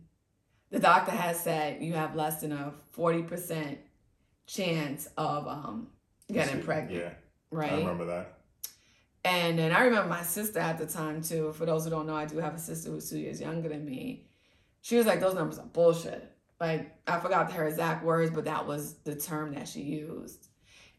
the 0.70 0.78
doctor 0.78 1.12
has 1.12 1.40
said 1.40 1.82
you 1.82 1.94
have 1.94 2.14
less 2.14 2.40
than 2.40 2.52
a 2.52 2.72
forty 2.92 3.22
percent 3.22 3.78
chance 4.46 5.08
of 5.16 5.48
um 5.48 5.88
getting 6.30 6.62
pregnant. 6.62 7.00
Yeah. 7.00 7.10
Right. 7.50 7.72
I 7.72 7.76
remember 7.78 8.06
that. 8.06 8.38
And 9.24 9.58
then 9.58 9.72
I 9.72 9.84
remember 9.84 10.08
my 10.08 10.22
sister 10.22 10.58
at 10.58 10.78
the 10.78 10.86
time 10.86 11.22
too. 11.22 11.52
For 11.54 11.64
those 11.64 11.84
who 11.84 11.90
don't 11.90 12.06
know, 12.06 12.14
I 12.14 12.26
do 12.26 12.38
have 12.38 12.54
a 12.54 12.58
sister 12.58 12.90
who's 12.90 13.08
two 13.08 13.18
years 13.18 13.40
younger 13.40 13.70
than 13.70 13.84
me. 13.84 14.26
She 14.82 14.96
was 14.96 15.06
like, 15.06 15.20
"Those 15.20 15.34
numbers 15.34 15.58
are 15.58 15.66
bullshit." 15.66 16.30
Like 16.60 16.94
I 17.06 17.18
forgot 17.20 17.50
her 17.52 17.66
exact 17.66 18.04
words, 18.04 18.30
but 18.30 18.44
that 18.44 18.66
was 18.66 18.94
the 19.04 19.16
term 19.16 19.54
that 19.54 19.66
she 19.66 19.80
used. 19.80 20.48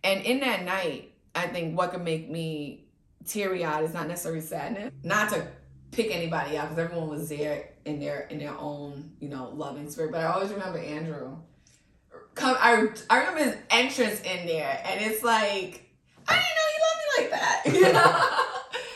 And 0.03 0.23
in 0.23 0.39
that 0.39 0.63
night, 0.63 1.13
I 1.35 1.47
think 1.47 1.77
what 1.77 1.91
could 1.91 2.03
make 2.03 2.29
me 2.29 2.87
teary 3.25 3.63
eyed 3.63 3.83
is 3.83 3.93
not 3.93 4.07
necessarily 4.07 4.41
sadness, 4.41 4.91
not 5.03 5.29
to 5.29 5.47
pick 5.91 6.13
anybody 6.13 6.57
out 6.57 6.69
because 6.69 6.83
everyone 6.83 7.09
was 7.09 7.29
there 7.29 7.69
in 7.85 7.99
their 7.99 8.21
in 8.21 8.39
their 8.39 8.57
own 8.57 9.11
you 9.19 9.29
know 9.29 9.51
loving 9.53 9.89
spirit. 9.89 10.11
But 10.11 10.21
I 10.21 10.33
always 10.33 10.51
remember 10.51 10.79
Andrew. 10.79 11.37
Come, 12.33 12.57
I 12.59 12.89
I 13.09 13.19
remember 13.19 13.43
his 13.43 13.57
entrance 13.69 14.21
in 14.21 14.45
there, 14.45 14.81
and 14.85 15.01
it's 15.01 15.23
like 15.23 15.84
I 16.27 16.33
didn't 16.33 16.55
know 16.57 16.67
you 16.73 16.81
loved 16.85 17.01
me 17.01 17.21
like 17.21 17.31
that. 17.31 17.61
You 17.75 17.93
know? 17.93 18.29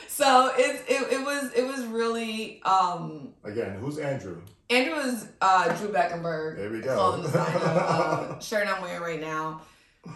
so 0.08 0.52
it, 0.58 0.84
it 0.88 1.14
it 1.14 1.26
was 1.26 1.54
it 1.54 1.66
was 1.66 1.86
really 1.86 2.62
um 2.64 3.34
Again, 3.44 3.78
who's 3.80 3.98
Andrew? 3.98 4.42
Andrew 4.70 4.96
was 4.96 5.28
uh 5.42 5.74
Drew 5.78 5.90
Beckenberg 5.90 6.58
There 6.58 6.70
we 6.70 6.82
go. 6.82 6.94
clothing 6.94 7.24
designer 7.24 7.60
uh, 7.64 8.40
shirt 8.40 8.68
I'm 8.68 8.82
wearing 8.82 9.02
right 9.02 9.22
now. 9.22 9.62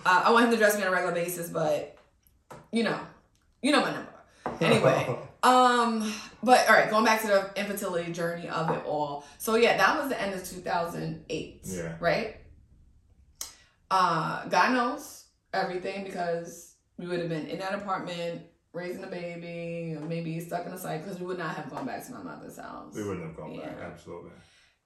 Uh, 0.06 0.24
I 0.26 0.32
want 0.32 0.46
him 0.46 0.52
to 0.52 0.58
dress 0.58 0.76
me 0.78 0.84
on 0.84 0.90
a 0.90 0.92
regular 0.92 1.14
basis, 1.14 1.50
but 1.50 1.98
you 2.72 2.84
know, 2.84 3.00
you 3.62 3.72
know 3.72 3.82
my 3.82 3.92
number. 3.92 4.10
Anyway, 4.62 5.18
um, 5.44 6.14
but 6.44 6.68
all 6.70 6.76
right, 6.76 6.90
going 6.90 7.06
back 7.06 7.22
to 7.22 7.28
the 7.28 7.52
infertility 7.56 8.12
journey 8.12 8.48
of 8.50 8.70
it 8.70 8.86
all. 8.86 9.26
So 9.40 9.56
yeah, 9.56 9.78
that 9.78 10.00
was 10.00 10.10
the 10.10 10.20
end 10.22 10.34
of 10.34 10.48
2008. 10.48 11.62
Yeah. 11.64 11.96
Right. 12.00 12.38
Uh, 13.92 14.46
God 14.48 14.74
knows 14.74 15.26
everything 15.54 16.04
because 16.06 16.73
we 16.98 17.08
would 17.08 17.20
have 17.20 17.30
been 17.30 17.48
in 17.48 17.60
that 17.60 17.74
apartment 17.74 18.42
raising 18.74 19.04
a 19.04 19.08
baby, 19.08 19.98
maybe 20.08 20.40
stuck 20.40 20.66
in 20.66 20.72
a 20.74 20.78
cycle 20.78 21.04
because 21.04 21.20
we 21.20 21.26
would 21.28 21.38
not 21.38 21.56
have 21.56 21.70
gone 21.70 21.86
back 21.86 22.06
to 22.08 22.12
my 22.14 22.24
mother's 22.24 22.58
house. 22.58 22.94
we 22.96 23.04
wouldn't 23.04 23.26
have 23.28 23.36
gone 23.36 23.58
back. 23.60 23.78
Absolutely. 23.82 24.32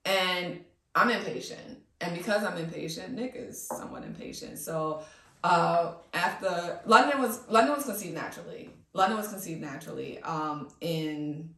And 0.04 0.60
I'm 0.94 1.10
impatient. 1.10 1.78
And 2.00 2.16
because 2.16 2.44
I'm 2.44 2.56
impatient, 2.58 3.14
Nick 3.14 3.32
is 3.34 3.66
somewhat 3.66 4.04
impatient. 4.04 4.58
So 4.58 5.02
Uh, 5.44 5.94
after 6.12 6.80
London 6.84 7.20
was 7.22 7.48
London 7.48 7.76
was 7.76 7.84
conceived 7.84 8.14
naturally. 8.14 8.70
London 8.92 9.16
was 9.16 9.28
conceived 9.28 9.60
naturally. 9.60 10.18
Um, 10.22 10.68
in 10.80 11.54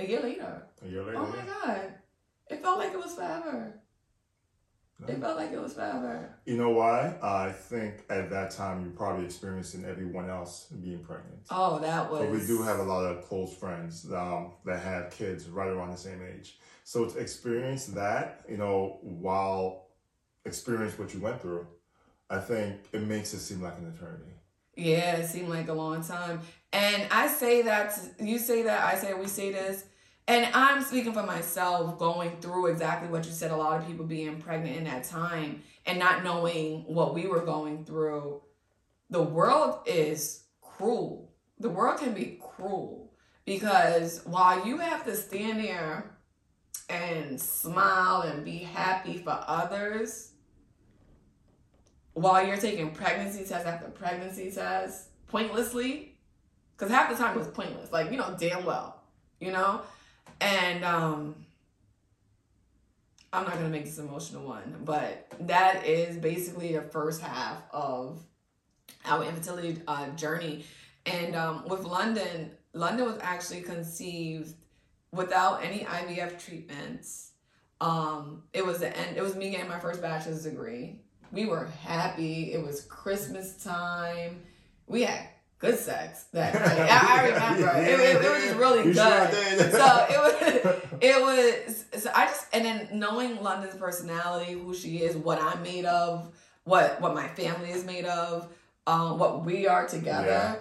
a 0.00 0.04
year 0.04 0.20
later. 0.20 0.66
A 0.84 0.88
year 0.88 1.04
later. 1.04 1.18
Oh 1.18 1.26
my 1.28 1.44
god, 1.44 1.94
it 2.50 2.60
felt 2.60 2.78
like 2.78 2.92
it 2.92 2.98
was 2.98 3.14
forever. 3.14 3.80
It 5.08 5.20
felt 5.20 5.36
like 5.36 5.52
it 5.52 5.60
was 5.60 5.74
forever. 5.74 6.34
You 6.44 6.56
know 6.56 6.70
why? 6.70 7.14
I 7.22 7.50
think 7.50 8.04
at 8.08 8.30
that 8.30 8.50
time 8.50 8.82
you're 8.82 8.92
probably 8.92 9.24
experiencing 9.24 9.84
everyone 9.84 10.30
else 10.30 10.66
being 10.82 11.00
pregnant. 11.00 11.40
Oh, 11.50 11.78
that 11.78 12.10
was. 12.10 12.20
But 12.20 12.30
we 12.30 12.46
do 12.46 12.62
have 12.62 12.78
a 12.78 12.82
lot 12.82 13.04
of 13.04 13.24
close 13.24 13.54
friends 13.54 14.06
um, 14.12 14.52
that 14.64 14.80
have 14.80 15.10
kids 15.10 15.48
right 15.48 15.68
around 15.68 15.90
the 15.90 15.96
same 15.96 16.20
age. 16.22 16.58
So 16.84 17.06
to 17.06 17.18
experience 17.18 17.86
that, 17.86 18.44
you 18.48 18.56
know, 18.56 18.98
while 19.02 19.88
experience 20.44 20.98
what 20.98 21.14
you 21.14 21.20
went 21.20 21.40
through, 21.40 21.66
I 22.28 22.38
think 22.38 22.76
it 22.92 23.02
makes 23.02 23.34
it 23.34 23.40
seem 23.40 23.60
like 23.62 23.78
an 23.78 23.92
eternity. 23.94 24.32
Yeah, 24.74 25.16
it 25.16 25.26
seemed 25.26 25.48
like 25.48 25.68
a 25.68 25.74
long 25.74 26.02
time. 26.02 26.40
And 26.72 27.06
I 27.10 27.26
say 27.28 27.62
that, 27.62 27.98
you 28.18 28.38
say 28.38 28.62
that, 28.62 28.82
I 28.84 28.96
say 28.96 29.12
we 29.14 29.26
say 29.26 29.52
this. 29.52 29.84
And 30.32 30.48
I'm 30.54 30.82
speaking 30.82 31.12
for 31.12 31.24
myself, 31.24 31.98
going 31.98 32.38
through 32.40 32.68
exactly 32.68 33.06
what 33.10 33.26
you 33.26 33.32
said. 33.32 33.50
A 33.50 33.56
lot 33.56 33.78
of 33.78 33.86
people 33.86 34.06
being 34.06 34.40
pregnant 34.40 34.78
in 34.78 34.84
that 34.84 35.04
time 35.04 35.62
and 35.84 35.98
not 35.98 36.24
knowing 36.24 36.84
what 36.84 37.12
we 37.12 37.26
were 37.26 37.44
going 37.44 37.84
through. 37.84 38.40
The 39.10 39.22
world 39.22 39.80
is 39.84 40.44
cruel. 40.62 41.30
The 41.58 41.68
world 41.68 42.00
can 42.00 42.14
be 42.14 42.40
cruel 42.40 43.12
because 43.44 44.22
while 44.24 44.66
you 44.66 44.78
have 44.78 45.04
to 45.04 45.14
stand 45.14 45.62
there 45.62 46.16
and 46.88 47.38
smile 47.38 48.22
and 48.22 48.42
be 48.42 48.56
happy 48.56 49.18
for 49.18 49.38
others, 49.46 50.32
while 52.14 52.46
you're 52.46 52.56
taking 52.56 52.92
pregnancy 52.92 53.44
test 53.44 53.66
after 53.66 53.88
pregnancy 53.88 54.50
test 54.50 55.10
pointlessly, 55.26 56.16
because 56.74 56.90
half 56.90 57.10
the 57.10 57.16
time 57.16 57.36
it 57.36 57.38
was 57.38 57.48
pointless. 57.48 57.92
Like, 57.92 58.10
you 58.10 58.16
know, 58.16 58.34
damn 58.40 58.64
well, 58.64 59.02
you 59.38 59.52
know? 59.52 59.82
And 60.42 60.84
um 60.84 61.34
I'm 63.32 63.44
not 63.44 63.54
gonna 63.54 63.70
make 63.70 63.86
this 63.86 63.98
emotional 63.98 64.46
one, 64.46 64.82
but 64.84 65.26
that 65.40 65.86
is 65.86 66.18
basically 66.18 66.74
the 66.74 66.82
first 66.82 67.22
half 67.22 67.62
of 67.72 68.22
our 69.06 69.24
infertility 69.24 69.80
uh, 69.88 70.10
journey. 70.10 70.66
And 71.06 71.34
um, 71.34 71.66
with 71.66 71.84
London, 71.84 72.50
London 72.74 73.06
was 73.06 73.18
actually 73.22 73.62
conceived 73.62 74.54
without 75.12 75.64
any 75.64 75.80
IVF 75.80 76.44
treatments. 76.44 77.30
Um, 77.80 78.42
it 78.52 78.64
was 78.64 78.78
the 78.78 78.94
end. 78.96 79.16
It 79.16 79.22
was 79.22 79.34
me 79.34 79.50
getting 79.50 79.68
my 79.68 79.78
first 79.78 80.02
bachelor's 80.02 80.44
degree. 80.44 81.00
We 81.32 81.46
were 81.46 81.66
happy. 81.82 82.52
It 82.52 82.62
was 82.62 82.82
Christmas 82.82 83.56
time. 83.62 84.42
We 84.86 85.02
had 85.02 85.26
good 85.62 85.78
sex 85.78 86.24
that 86.32 86.52
night. 86.52 86.90
I, 86.90 87.20
I 87.20 87.28
remember 87.28 87.62
Yeah, 87.62 87.78
it, 87.88 88.00
it, 88.16 88.24
it 88.24 88.46
was 88.46 88.54
really 88.56 88.82
good. 88.82 88.96
sure 88.96 89.70
so 89.70 90.06
it 90.10 90.18
was 90.18 90.82
it 91.00 91.20
was 91.22 92.02
so 92.02 92.10
I 92.14 92.26
just 92.26 92.46
and 92.52 92.64
then 92.64 92.88
knowing 92.92 93.42
London's 93.42 93.76
personality, 93.76 94.52
who 94.52 94.74
she 94.74 94.98
is, 94.98 95.16
what 95.16 95.40
I'm 95.40 95.62
made 95.62 95.86
of, 95.86 96.30
what 96.64 97.00
what 97.00 97.14
my 97.14 97.28
family 97.28 97.70
is 97.70 97.84
made 97.84 98.04
of, 98.04 98.48
um, 98.86 99.18
what 99.18 99.44
we 99.46 99.66
are 99.66 99.86
together. 99.86 100.26
Yeah. 100.26 100.56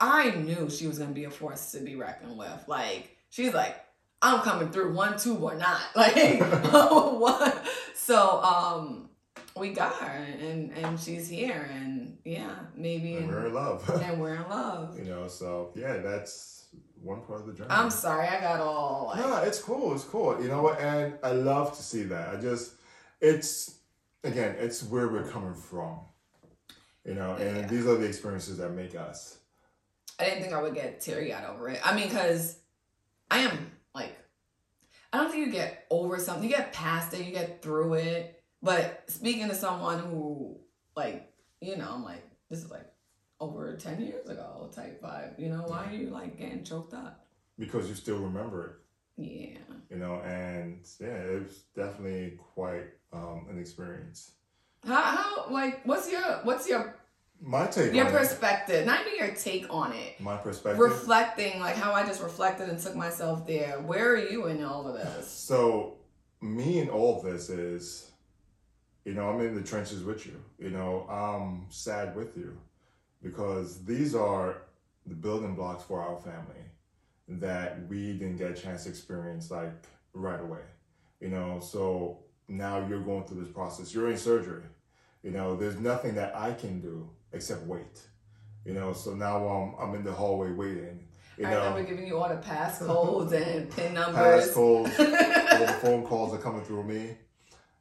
I 0.00 0.30
knew 0.30 0.68
she 0.68 0.86
was 0.86 0.98
gonna 0.98 1.12
be 1.12 1.24
a 1.24 1.30
force 1.30 1.72
to 1.72 1.80
be 1.80 1.94
reckoned 1.94 2.36
with. 2.36 2.64
Like 2.66 3.16
she's 3.30 3.54
like, 3.54 3.76
I'm 4.22 4.40
coming 4.40 4.70
through 4.70 4.94
one, 4.94 5.18
two, 5.18 5.36
or 5.36 5.54
not. 5.54 5.80
Like 5.94 6.40
what? 6.72 7.66
So 7.94 8.42
um, 8.42 9.05
we 9.56 9.70
got 9.70 9.94
her, 9.94 10.06
and 10.40 10.72
and 10.76 10.98
she's 11.00 11.28
here, 11.28 11.68
and 11.72 12.16
yeah, 12.24 12.54
maybe, 12.74 13.16
And 13.16 13.28
we're 13.28 13.46
in 13.46 13.54
love. 13.54 13.88
and 14.02 14.20
we're 14.20 14.34
in 14.36 14.48
love. 14.48 14.98
you 14.98 15.04
know, 15.04 15.28
so 15.28 15.70
yeah, 15.74 15.98
that's 15.98 16.66
one 17.02 17.20
part 17.22 17.40
of 17.40 17.46
the 17.46 17.52
journey. 17.52 17.70
I'm 17.70 17.90
sorry, 17.90 18.26
I 18.28 18.40
got 18.40 18.60
all 18.60 19.12
like. 19.14 19.18
No, 19.20 19.36
it's 19.38 19.60
cool. 19.60 19.94
It's 19.94 20.04
cool. 20.04 20.40
You 20.42 20.48
know 20.48 20.62
what? 20.62 20.80
And 20.80 21.14
I 21.22 21.32
love 21.32 21.76
to 21.76 21.82
see 21.82 22.02
that. 22.04 22.34
I 22.34 22.40
just, 22.40 22.72
it's 23.20 23.78
again, 24.24 24.56
it's 24.58 24.82
where 24.82 25.08
we're 25.08 25.28
coming 25.28 25.54
from. 25.54 26.00
You 27.04 27.14
know, 27.14 27.34
and 27.34 27.56
Yeah. 27.58 27.66
these 27.68 27.86
are 27.86 27.94
the 27.96 28.06
experiences 28.06 28.58
that 28.58 28.70
make 28.70 28.94
us. 28.96 29.38
I 30.18 30.24
didn't 30.24 30.42
think 30.42 30.52
I 30.54 30.60
would 30.62 30.74
get 30.74 31.00
teary 31.00 31.32
eyed 31.32 31.44
over 31.44 31.68
it. 31.68 31.80
I 31.84 31.94
mean, 31.94 32.08
because 32.08 32.58
I 33.30 33.40
am 33.40 33.70
like, 33.94 34.16
I 35.12 35.18
don't 35.18 35.30
think 35.30 35.46
you 35.46 35.52
get 35.52 35.86
over 35.90 36.18
something. 36.18 36.42
You 36.42 36.50
get 36.56 36.72
past 36.72 37.14
it, 37.14 37.24
you 37.24 37.32
get 37.32 37.62
through 37.62 37.94
it. 37.94 38.35
But 38.66 39.04
speaking 39.06 39.48
to 39.48 39.54
someone 39.54 40.00
who, 40.00 40.58
like, 40.96 41.32
you 41.60 41.76
know, 41.76 41.88
I'm 41.94 42.02
like, 42.04 42.28
this 42.50 42.64
is 42.64 42.70
like 42.70 42.86
over 43.40 43.76
10 43.76 44.00
years 44.02 44.28
ago, 44.28 44.68
type 44.74 45.00
vibe. 45.00 45.38
You 45.38 45.50
know, 45.50 45.62
why 45.66 45.86
are 45.88 45.94
you 45.94 46.10
like 46.10 46.36
getting 46.38 46.64
choked 46.64 46.92
up? 46.92 47.22
because 47.58 47.88
you 47.88 47.94
still 47.94 48.18
remember 48.18 48.82
it, 49.16 49.22
Yeah. 49.22 49.58
you 49.88 49.96
know, 49.96 50.16
and 50.20 50.84
yeah, 51.00 51.06
it 51.06 51.42
was 51.44 51.62
definitely 51.74 52.38
quite 52.54 52.84
um, 53.14 53.46
an 53.48 53.58
experience. 53.58 54.32
How, 54.84 55.00
how, 55.00 55.46
like, 55.50 55.80
what's 55.86 56.10
your, 56.12 56.20
what's 56.42 56.68
your, 56.68 56.96
My 57.40 57.66
take 57.68 57.94
your 57.94 58.04
on 58.06 58.14
it, 58.14 58.18
perspective? 58.18 58.84
Not 58.84 59.06
even 59.06 59.26
your 59.26 59.34
take 59.36 59.66
on 59.72 59.92
it. 59.94 60.20
my 60.20 60.36
perspective. 60.36 60.78
Reflecting, 60.80 61.60
like 61.60 61.76
how 61.76 61.92
I 61.92 62.04
just 62.04 62.22
reflected 62.22 62.68
and 62.68 62.78
took 62.78 62.94
myself 62.94 63.46
there. 63.46 63.80
Where 63.80 64.10
are 64.12 64.18
you 64.28 64.48
in 64.48 64.62
all 64.62 64.86
of 64.86 64.94
this? 64.94 65.26
So, 65.30 65.94
me 66.42 66.80
and 66.80 66.90
all 66.90 67.16
of 67.18 67.24
this 67.24 67.48
is, 67.48 68.10
you 69.06 69.14
know, 69.14 69.28
I'm 69.30 69.40
in 69.40 69.54
the 69.54 69.62
trenches 69.62 70.02
with 70.02 70.26
you. 70.26 70.42
You 70.58 70.70
know, 70.70 71.06
I'm 71.08 71.66
sad 71.70 72.16
with 72.16 72.36
you 72.36 72.58
because 73.22 73.84
these 73.84 74.14
are 74.16 74.62
the 75.06 75.14
building 75.14 75.54
blocks 75.54 75.84
for 75.84 76.02
our 76.02 76.20
family 76.20 76.64
that 77.28 77.86
we 77.88 78.12
didn't 78.14 78.36
get 78.36 78.50
a 78.50 78.54
chance 78.54 78.82
to 78.82 78.88
experience 78.90 79.50
like 79.50 79.72
right 80.12 80.40
away. 80.40 80.64
You 81.20 81.28
know, 81.28 81.60
so 81.60 82.18
now 82.48 82.84
you're 82.88 83.00
going 83.00 83.24
through 83.24 83.40
this 83.44 83.52
process. 83.52 83.94
You're 83.94 84.10
in 84.10 84.18
surgery. 84.18 84.64
You 85.22 85.30
know, 85.30 85.56
there's 85.56 85.78
nothing 85.78 86.16
that 86.16 86.36
I 86.36 86.52
can 86.52 86.80
do 86.80 87.08
except 87.32 87.62
wait. 87.64 88.00
You 88.64 88.74
know, 88.74 88.92
so 88.92 89.14
now 89.14 89.48
um, 89.48 89.76
I'm 89.80 89.94
in 89.94 90.02
the 90.02 90.12
hallway 90.12 90.50
waiting. 90.50 91.06
You 91.38 91.46
I 91.46 91.50
know, 91.50 91.58
remember 91.68 91.84
giving 91.84 92.06
you 92.08 92.18
all 92.18 92.28
the 92.28 92.36
passcodes 92.36 93.32
and 93.32 93.70
pin 93.70 93.94
numbers. 94.00 94.48
passcodes, 94.50 94.98
all 94.98 95.66
the 95.66 95.72
phone 95.82 96.04
calls 96.04 96.34
are 96.34 96.38
coming 96.38 96.62
through 96.64 96.82
me. 96.84 97.16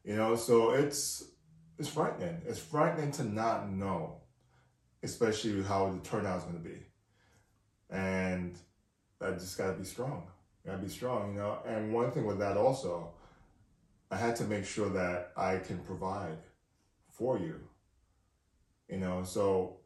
You 0.06 0.15
know, 0.15 0.36
so 0.36 0.70
it's 0.72 1.24
it's 1.80 1.89
frightening. 1.89 2.41
It's 2.48 2.60
frightening 2.60 3.12
to 3.13 3.24
not 3.24 3.72
know, 3.72 4.18
especially 5.02 5.63
how 5.63 5.89
the 5.89 6.00
turnout's 6.08 6.44
going 6.44 6.62
to 6.62 6.70
be. 6.70 6.78
And 7.89 8.56
I 9.20 9.32
just 9.32 9.58
got 9.58 9.68
to 9.68 9.74
be 9.74 9.84
strong. 9.84 10.28
Got 10.65 10.74
to 10.74 10.78
be 10.78 10.89
strong, 10.89 11.34
you 11.34 11.39
know. 11.39 11.60
And 11.65 11.91
one 11.91 12.12
thing 12.12 12.26
with 12.26 12.39
that 12.39 12.56
also, 12.56 13.13
I 14.12 14.18
had 14.18 14.36
to 14.38 14.44
make 14.44 14.65
sure 14.65 14.89
that 14.89 15.32
I 15.36 15.58
can 15.58 15.80
provide 15.80 16.38
for 17.10 17.39
you. 17.39 17.60
You 18.88 18.98
know, 18.98 19.24
so 19.24 19.78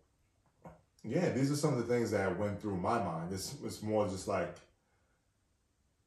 yeah, 1.05 1.29
these 1.29 1.49
are 1.49 1.55
some 1.55 1.73
of 1.73 1.79
the 1.79 1.93
things 1.93 2.11
that 2.11 2.37
went 2.37 2.61
through 2.61 2.75
my 2.75 3.01
mind. 3.01 3.31
It's 3.31 3.55
it's 3.63 3.81
more 3.81 4.05
just 4.09 4.27
like 4.27 4.57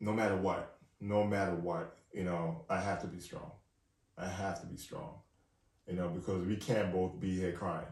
no 0.00 0.12
matter 0.12 0.36
what, 0.36 0.76
no 1.00 1.24
matter 1.24 1.54
what, 1.54 1.96
you 2.12 2.24
know, 2.24 2.66
I 2.68 2.78
have 2.78 3.00
to 3.00 3.06
be 3.06 3.18
strong. 3.18 3.50
I 4.18 4.26
have 4.26 4.60
to 4.60 4.66
be 4.66 4.76
strong. 4.76 5.14
You 5.88 5.94
know, 5.94 6.08
because 6.08 6.46
we 6.46 6.56
can't 6.56 6.92
both 6.92 7.18
be 7.18 7.38
here 7.38 7.52
crying. 7.52 7.86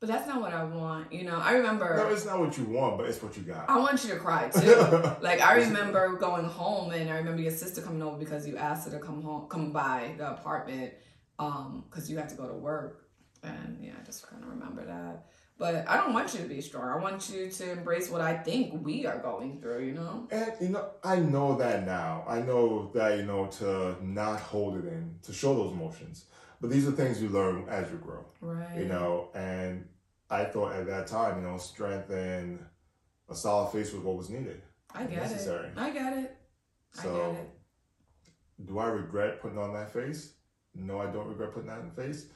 But 0.00 0.08
that's 0.08 0.28
not 0.28 0.40
what 0.40 0.52
I 0.52 0.62
want. 0.62 1.12
You 1.12 1.24
know, 1.24 1.38
I 1.38 1.54
remember 1.54 1.96
No, 1.96 2.08
it's 2.08 2.24
not 2.24 2.38
what 2.38 2.56
you 2.56 2.64
want, 2.64 2.98
but 2.98 3.08
it's 3.08 3.20
what 3.20 3.36
you 3.36 3.42
got. 3.42 3.68
I 3.68 3.78
want 3.78 4.04
you 4.04 4.10
to 4.10 4.16
cry 4.16 4.48
too. 4.48 4.76
like 5.20 5.40
I 5.40 5.56
remember 5.56 6.16
going 6.16 6.44
home 6.44 6.92
and 6.92 7.10
I 7.10 7.16
remember 7.16 7.42
your 7.42 7.50
sister 7.50 7.82
coming 7.82 8.02
over 8.02 8.16
because 8.16 8.46
you 8.46 8.56
asked 8.56 8.88
her 8.88 8.96
to 8.96 9.04
come 9.04 9.22
home, 9.22 9.48
come 9.48 9.72
by 9.72 10.14
the 10.16 10.30
apartment, 10.30 10.94
um, 11.40 11.84
because 11.88 12.08
you 12.08 12.16
had 12.16 12.28
to 12.28 12.36
go 12.36 12.46
to 12.46 12.54
work. 12.54 13.08
And 13.42 13.78
yeah, 13.80 13.92
I 14.00 14.04
just 14.04 14.28
kind 14.28 14.42
of 14.42 14.50
remember 14.50 14.84
that. 14.84 15.26
But 15.58 15.88
I 15.88 15.96
don't 15.96 16.12
want 16.12 16.32
you 16.34 16.40
to 16.40 16.48
be 16.48 16.60
strong. 16.60 16.88
I 16.88 17.02
want 17.02 17.28
you 17.30 17.50
to 17.50 17.72
embrace 17.72 18.08
what 18.10 18.20
I 18.20 18.36
think 18.36 18.84
we 18.84 19.06
are 19.06 19.18
going 19.18 19.60
through. 19.60 19.84
You 19.86 19.92
know. 19.92 20.28
And 20.30 20.52
you 20.60 20.68
know, 20.68 20.90
I 21.02 21.16
know 21.16 21.56
that 21.56 21.84
now. 21.84 22.24
I 22.28 22.40
know 22.40 22.90
that 22.94 23.16
you 23.18 23.24
know 23.24 23.46
to 23.58 23.96
not 24.00 24.38
hold 24.40 24.76
it 24.78 24.84
in, 24.86 25.16
to 25.22 25.32
show 25.32 25.54
those 25.54 25.72
emotions. 25.72 26.26
But 26.60 26.70
these 26.70 26.86
are 26.88 26.92
things 26.92 27.20
you 27.22 27.28
learn 27.28 27.66
as 27.68 27.90
you 27.90 27.96
grow. 27.98 28.24
Right. 28.40 28.78
You 28.78 28.86
know, 28.86 29.30
and 29.34 29.88
I 30.30 30.44
thought 30.44 30.74
at 30.74 30.86
that 30.86 31.06
time, 31.06 31.42
you 31.42 31.48
know, 31.48 31.56
strength 31.58 32.10
and 32.10 32.64
a 33.28 33.34
solid 33.34 33.70
face 33.72 33.92
was 33.92 34.02
what 34.02 34.16
was 34.16 34.28
needed. 34.30 34.62
I 34.94 35.04
get 35.04 35.22
necessary. 35.22 35.68
it. 35.68 35.72
I 35.76 35.90
get 35.90 36.12
it. 36.18 36.36
I 36.98 37.02
So, 37.02 37.32
get 37.32 37.40
it. 37.42 38.66
do 38.66 38.78
I 38.78 38.86
regret 38.88 39.40
putting 39.40 39.58
on 39.58 39.72
that 39.74 39.92
face? 39.92 40.34
No, 40.74 41.00
I 41.00 41.06
don't 41.06 41.28
regret 41.28 41.52
putting 41.52 41.68
that 41.68 41.80
in 41.80 41.90
the 41.94 42.02
face. 42.02 42.26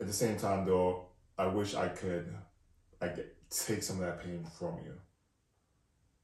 At 0.00 0.06
the 0.06 0.12
same 0.12 0.36
time, 0.38 0.66
though, 0.66 1.06
I 1.38 1.46
wish 1.46 1.74
I 1.74 1.88
could, 1.88 2.34
I 3.00 3.08
get 3.08 3.34
take 3.50 3.82
some 3.82 3.96
of 3.96 4.02
that 4.02 4.22
pain 4.22 4.44
from 4.58 4.78
you. 4.84 4.92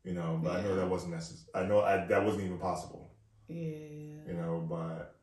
You 0.05 0.12
know, 0.12 0.38
but 0.42 0.57
I 0.57 0.62
know 0.62 0.77
that 0.77 0.88
wasn't 0.88 1.14
necessary. 1.14 1.48
I 1.55 1.66
know 1.66 1.81
I, 1.81 2.05
that 2.05 2.24
wasn't 2.24 2.44
even 2.44 2.59
possible. 2.59 3.11
Yeah. 3.48 4.27
You 4.27 4.35
know, 4.35 4.66
but 4.68 5.16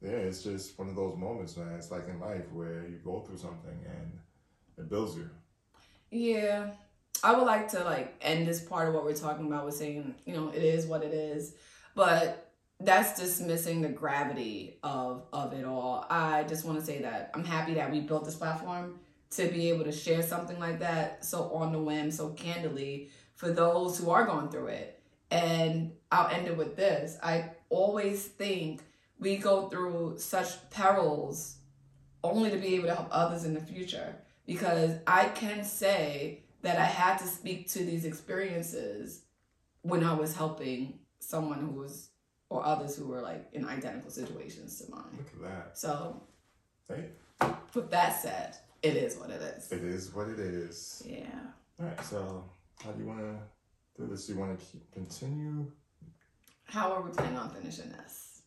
yeah, 0.00 0.10
it's 0.10 0.42
just 0.42 0.78
one 0.78 0.88
of 0.88 0.96
those 0.96 1.18
moments, 1.18 1.56
man. 1.56 1.74
It's 1.74 1.90
like 1.90 2.08
in 2.08 2.18
life 2.18 2.50
where 2.52 2.86
you 2.86 2.98
go 3.04 3.20
through 3.20 3.36
something 3.36 3.78
and 3.84 4.18
it 4.78 4.88
builds 4.88 5.16
you. 5.16 5.28
Yeah. 6.10 6.70
I 7.22 7.34
would 7.34 7.44
like 7.44 7.68
to 7.72 7.84
like 7.84 8.14
end 8.22 8.46
this 8.46 8.60
part 8.60 8.88
of 8.88 8.94
what 8.94 9.04
we're 9.04 9.14
talking 9.14 9.46
about 9.46 9.66
with 9.66 9.74
saying, 9.74 10.14
you 10.24 10.34
know, 10.34 10.48
it 10.48 10.62
is 10.62 10.86
what 10.86 11.02
it 11.02 11.12
is. 11.12 11.54
But 11.94 12.52
that's 12.78 13.18
dismissing 13.18 13.80
the 13.80 13.88
gravity 13.88 14.78
of 14.82 15.24
of 15.32 15.52
it 15.54 15.64
all. 15.64 16.06
I 16.08 16.44
just 16.44 16.64
want 16.64 16.78
to 16.78 16.84
say 16.84 17.02
that 17.02 17.30
I'm 17.34 17.44
happy 17.44 17.74
that 17.74 17.90
we 17.90 18.00
built 18.00 18.24
this 18.24 18.34
platform 18.34 18.98
to 19.30 19.48
be 19.48 19.68
able 19.68 19.84
to 19.84 19.92
share 19.92 20.22
something 20.22 20.58
like 20.58 20.78
that 20.80 21.24
so 21.24 21.50
on 21.50 21.72
the 21.72 21.78
whim, 21.78 22.10
so 22.10 22.30
candidly 22.30 23.10
for 23.34 23.50
those 23.50 23.98
who 23.98 24.10
are 24.10 24.24
going 24.24 24.48
through 24.48 24.68
it. 24.68 25.00
And 25.30 25.92
I'll 26.10 26.28
end 26.28 26.46
it 26.46 26.56
with 26.56 26.76
this. 26.76 27.18
I 27.22 27.50
always 27.68 28.24
think 28.24 28.82
we 29.18 29.36
go 29.36 29.68
through 29.68 30.14
such 30.18 30.70
perils 30.70 31.56
only 32.22 32.50
to 32.50 32.58
be 32.58 32.74
able 32.76 32.88
to 32.88 32.94
help 32.94 33.08
others 33.10 33.44
in 33.44 33.54
the 33.54 33.60
future 33.60 34.16
because 34.46 34.98
I 35.06 35.28
can 35.28 35.64
say 35.64 36.44
that 36.62 36.78
I 36.78 36.84
had 36.84 37.18
to 37.18 37.26
speak 37.26 37.68
to 37.70 37.80
these 37.80 38.04
experiences 38.04 39.22
when 39.82 40.04
I 40.04 40.14
was 40.14 40.36
helping 40.36 41.00
someone 41.18 41.60
who 41.60 41.70
was 41.70 42.10
or 42.48 42.64
others 42.64 42.96
who 42.96 43.06
were 43.06 43.20
like 43.20 43.48
in 43.52 43.64
identical 43.66 44.10
situations 44.10 44.80
to 44.80 44.90
mine. 44.90 45.02
Look 45.16 45.32
at 45.34 45.50
that. 45.50 45.78
So 45.78 46.22
Hey, 46.88 47.06
with 47.74 47.90
that 47.90 48.20
said, 48.20 48.56
it 48.82 48.96
is 48.96 49.16
what 49.16 49.30
it 49.30 49.40
is. 49.42 49.72
it 49.72 49.82
is 49.82 50.14
what 50.14 50.28
it 50.28 50.38
is. 50.38 51.02
Yeah. 51.06 51.24
All 51.80 51.86
right, 51.86 52.04
so 52.04 52.44
how 52.82 52.90
do 52.92 53.00
you 53.02 53.06
want 53.08 53.20
to 53.20 53.36
do 54.02 54.08
this? 54.08 54.26
Do 54.26 54.34
You 54.34 54.38
want 54.40 54.58
to 54.58 54.64
keep, 54.64 54.90
continue? 54.92 55.70
How 56.64 56.92
are 56.92 57.02
we 57.02 57.10
planning 57.10 57.36
on 57.38 57.50
finishing 57.50 57.90
this? 57.90 58.42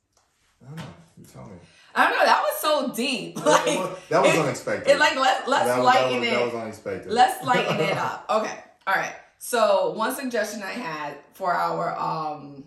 I 0.62 0.68
don't 0.68 0.78
know. 0.78 0.84
You 1.18 1.26
tell 1.26 1.46
me. 1.46 1.56
I 1.96 2.10
don't 2.10 2.18
know. 2.20 2.26
That 2.26 2.42
was 2.42 2.58
so 2.62 2.94
deep. 2.94 3.36
that 3.38 3.46
Like 3.46 3.66
was, 3.66 3.98
that 4.10 4.22
was 4.24 4.34
it- 4.34 4.40
unexpected. 4.40 4.92
it 4.92 5.00
like 5.00 5.16
let 5.16 5.48
let's 5.48 5.66
that, 5.66 5.84
lighten 5.84 6.12
that 6.14 6.20
was, 6.20 6.28
it. 6.28 6.32
That 6.32 6.46
was 6.46 6.54
unexpected. 6.56 7.12
Let's 7.12 7.46
lighten 7.46 7.80
it 7.80 7.98
up. 7.98 8.26
Okay. 8.30 8.60
All 8.88 8.94
right. 8.96 9.14
So 9.38 9.92
one 9.94 10.14
suggestion 10.16 10.62
I 10.64 10.72
had 10.72 11.16
for 11.34 11.54
our 11.54 11.98
um 11.98 12.66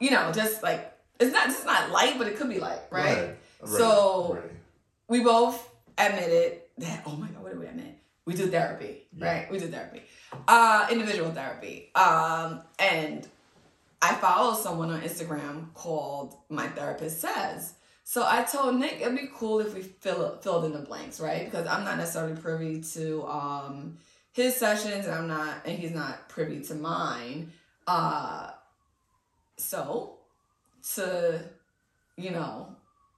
you 0.00 0.10
know, 0.10 0.30
just 0.32 0.62
like 0.62 0.92
it's 1.20 1.32
not 1.32 1.46
just 1.46 1.64
not 1.66 1.90
light, 1.90 2.14
but 2.18 2.26
it 2.28 2.36
could 2.36 2.48
be 2.48 2.58
light, 2.60 2.80
right? 2.90 3.36
I'm. 3.62 3.68
So- 3.68 4.38
I'm. 4.42 4.50
We 5.08 5.20
both 5.20 5.68
admitted 5.98 6.60
that 6.78 7.02
oh 7.06 7.16
my 7.16 7.28
god, 7.28 7.42
what 7.42 7.50
did 7.52 7.58
we 7.60 7.66
admit? 7.66 7.94
We 8.24 8.34
do 8.34 8.46
therapy, 8.48 9.06
Yeah. 9.16 9.26
right? 9.26 9.50
We 9.50 9.58
do 9.58 9.68
therapy. 9.68 10.02
Uh 10.46 10.86
individual 10.90 11.30
therapy. 11.30 11.90
Um 11.94 12.62
and 12.78 13.26
I 14.00 14.14
follow 14.14 14.54
someone 14.54 14.90
on 14.90 15.00
Instagram 15.00 15.72
called 15.74 16.36
My 16.48 16.68
Therapist 16.68 17.20
Says. 17.20 17.74
So 18.04 18.24
I 18.26 18.42
told 18.44 18.76
Nick 18.76 19.00
it'd 19.00 19.16
be 19.16 19.28
cool 19.34 19.60
if 19.60 19.74
we 19.74 19.82
fill 19.82 20.38
filled 20.40 20.64
in 20.66 20.72
the 20.72 20.78
blanks, 20.78 21.20
right? 21.20 21.44
Because 21.44 21.66
I'm 21.66 21.84
not 21.84 21.96
necessarily 21.98 22.36
privy 22.40 22.80
to 22.94 23.26
um 23.26 23.98
his 24.32 24.54
sessions 24.56 25.06
and 25.06 25.14
I'm 25.14 25.26
not 25.28 25.62
and 25.66 25.78
he's 25.78 25.90
not 25.92 26.28
privy 26.28 26.60
to 26.64 26.74
mine. 26.74 27.52
Uh 27.86 28.50
so 29.56 30.18
to 30.94 31.42
you 32.16 32.30
know 32.30 32.74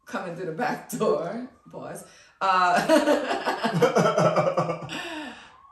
coming 0.07 0.35
through 0.35 0.47
the 0.47 0.53
back 0.53 0.91
door, 0.99 1.49
pause. 1.71 2.05
Uh 2.41 2.87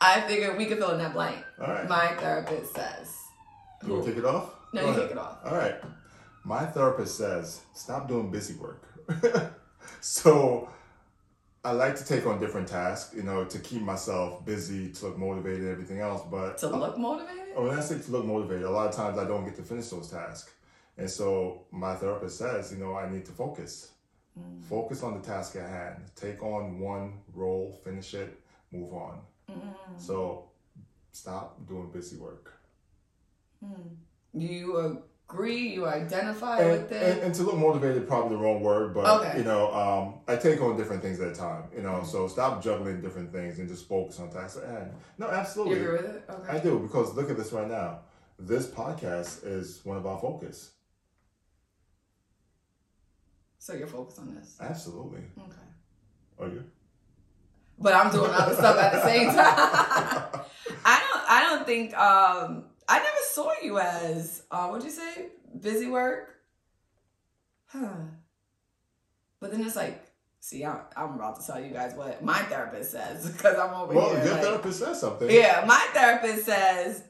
I 0.01 0.21
figured 0.27 0.57
we 0.57 0.67
could 0.67 0.79
fill 0.79 0.91
in 0.93 0.99
that 0.99 1.13
blank. 1.13 1.45
All 1.61 1.67
right. 1.67 1.89
My 1.89 2.09
therapist 2.17 2.75
says. 2.75 3.17
you 3.87 3.93
want 3.93 4.05
to 4.05 4.11
kick 4.11 4.19
it 4.19 4.25
off? 4.25 4.55
No, 4.73 4.83
Go 4.83 4.87
you 4.89 4.93
ahead. 4.93 5.03
kick 5.09 5.13
it 5.13 5.19
off. 5.19 5.39
All 5.45 5.57
right. 5.57 5.75
My 6.45 6.65
therapist 6.67 7.17
says 7.19 7.61
stop 7.75 8.09
doing 8.09 8.31
busy 8.31 8.55
work. 8.55 8.83
so 10.01 10.69
I 11.65 11.73
like 11.73 11.97
to 11.97 12.05
take 12.05 12.27
on 12.27 12.39
different 12.39 12.69
tasks, 12.69 13.15
you 13.15 13.23
know, 13.23 13.45
to 13.45 13.59
keep 13.59 13.83
myself 13.83 14.45
busy, 14.45 14.91
to 14.93 15.07
look 15.07 15.19
motivated, 15.19 15.61
and 15.63 15.71
everything 15.71 16.01
else. 16.01 16.23
But 16.31 16.59
To 16.59 16.69
look 16.69 16.97
motivated? 16.97 17.55
Oh, 17.57 17.67
when 17.67 17.77
I 17.77 17.81
say 17.81 17.99
to 17.99 18.11
look 18.13 18.25
motivated, 18.25 18.65
a 18.65 18.71
lot 18.71 18.89
of 18.89 18.95
times 18.95 19.19
I 19.19 19.27
don't 19.27 19.45
get 19.45 19.57
to 19.57 19.63
finish 19.63 19.89
those 19.89 20.11
tasks. 20.11 20.53
And 20.97 21.11
so 21.11 21.65
my 21.71 21.95
therapist 21.97 22.39
says, 22.39 22.73
you 22.73 22.79
know, 22.79 22.97
I 22.97 23.11
need 23.11 23.25
to 23.27 23.33
focus. 23.33 23.91
Mm. 24.39 24.63
Focus 24.65 25.03
on 25.03 25.21
the 25.21 25.27
task 25.27 25.57
at 25.57 25.69
hand. 25.69 25.97
Take 26.15 26.43
on 26.43 26.79
one 26.79 27.15
role, 27.35 27.79
finish 27.85 28.15
it, 28.15 28.39
move 28.73 28.93
on. 28.93 29.21
Mm. 29.51 29.61
So 29.97 30.51
stop 31.13 31.67
doing 31.67 31.91
busy 31.91 32.17
work. 32.17 32.53
You 34.35 34.99
agree? 35.29 35.69
You 35.75 35.87
identify 35.87 36.59
And, 36.61 36.71
with 36.83 36.93
it? 36.93 37.23
and 37.23 37.35
to 37.35 37.43
look 37.43 37.57
motivated, 37.57 38.07
probably 38.07 38.37
the 38.37 38.43
wrong 38.43 38.63
word, 38.63 38.95
but 38.95 39.21
Okay. 39.21 39.39
you 39.39 39.45
know, 39.45 39.73
um, 39.73 40.15
I 40.29 40.37
take 40.37 40.61
on 40.61 40.77
different 40.77 41.03
things 41.03 41.19
at 41.21 41.29
a 41.29 41.35
time. 41.35 41.65
You 41.75 41.83
know, 41.83 42.03
so 42.05 42.29
stop 42.29 42.63
juggling 42.63 43.01
different 43.01 43.33
things 43.33 43.59
and 43.59 43.69
just 43.69 43.89
focus 43.89 44.21
on 44.21 44.31
tasks 44.31 44.59
at 44.63 44.69
hand. 44.69 44.93
No, 45.19 45.27
you 45.27 45.33
absolutely, 45.33 45.81
agree 45.81 45.93
with 45.97 46.07
it? 46.07 46.25
Okay. 46.31 46.57
I 46.57 46.61
do 46.61 46.79
because 46.79 47.15
look 47.15 47.31
at 47.31 47.37
this 47.37 47.53
right 47.53 47.69
now. 47.69 48.01
This 48.39 48.69
podcast 48.69 49.45
is 49.45 49.81
one 49.85 49.97
of 49.97 50.07
our 50.07 50.19
focus. 50.21 50.71
So 53.59 53.75
you're 53.75 53.87
focused 53.87 54.19
on 54.19 54.35
this. 54.35 54.57
Absolutely. 54.61 55.21
Okay. 55.39 55.67
Are 56.41 56.49
you? 56.49 56.65
But 57.79 57.95
I'm 57.95 58.11
doing 58.11 58.31
other 58.31 58.55
stuff 58.55 58.77
at 58.79 58.93
the 58.93 59.03
same 59.05 59.27
time. 59.27 59.37
I 60.85 61.01
don't 61.01 61.31
I 61.31 61.43
don't 61.49 61.67
think 61.67 61.97
um 61.97 62.65
I 62.89 62.99
never 62.99 63.17
saw 63.31 63.53
you 63.63 63.79
as 63.79 64.43
uh 64.51 64.67
what'd 64.69 64.85
you 64.85 64.91
say? 64.91 65.27
Busy 65.61 65.87
work? 65.89 66.29
Huh. 67.67 67.87
But 69.41 69.53
then 69.53 69.63
it's 69.65 69.77
like 69.77 70.05
See, 70.41 70.65
I, 70.65 70.81
I'm 70.97 71.15
about 71.15 71.41
to 71.41 71.47
tell 71.47 71.61
you 71.61 71.71
guys 71.73 71.95
what 71.95 72.23
my 72.25 72.39
therapist 72.45 72.93
says 72.93 73.29
because 73.29 73.59
I'm 73.59 73.75
over 73.75 73.93
Well, 73.93 74.11
here. 74.15 74.25
your 74.25 74.33
like- 74.35 74.43
therapist 74.43 74.79
says 74.79 75.01
something. 75.01 75.29
Yeah, 75.31 75.65
my 75.67 75.85
therapist 75.93 76.47
says 76.47 77.03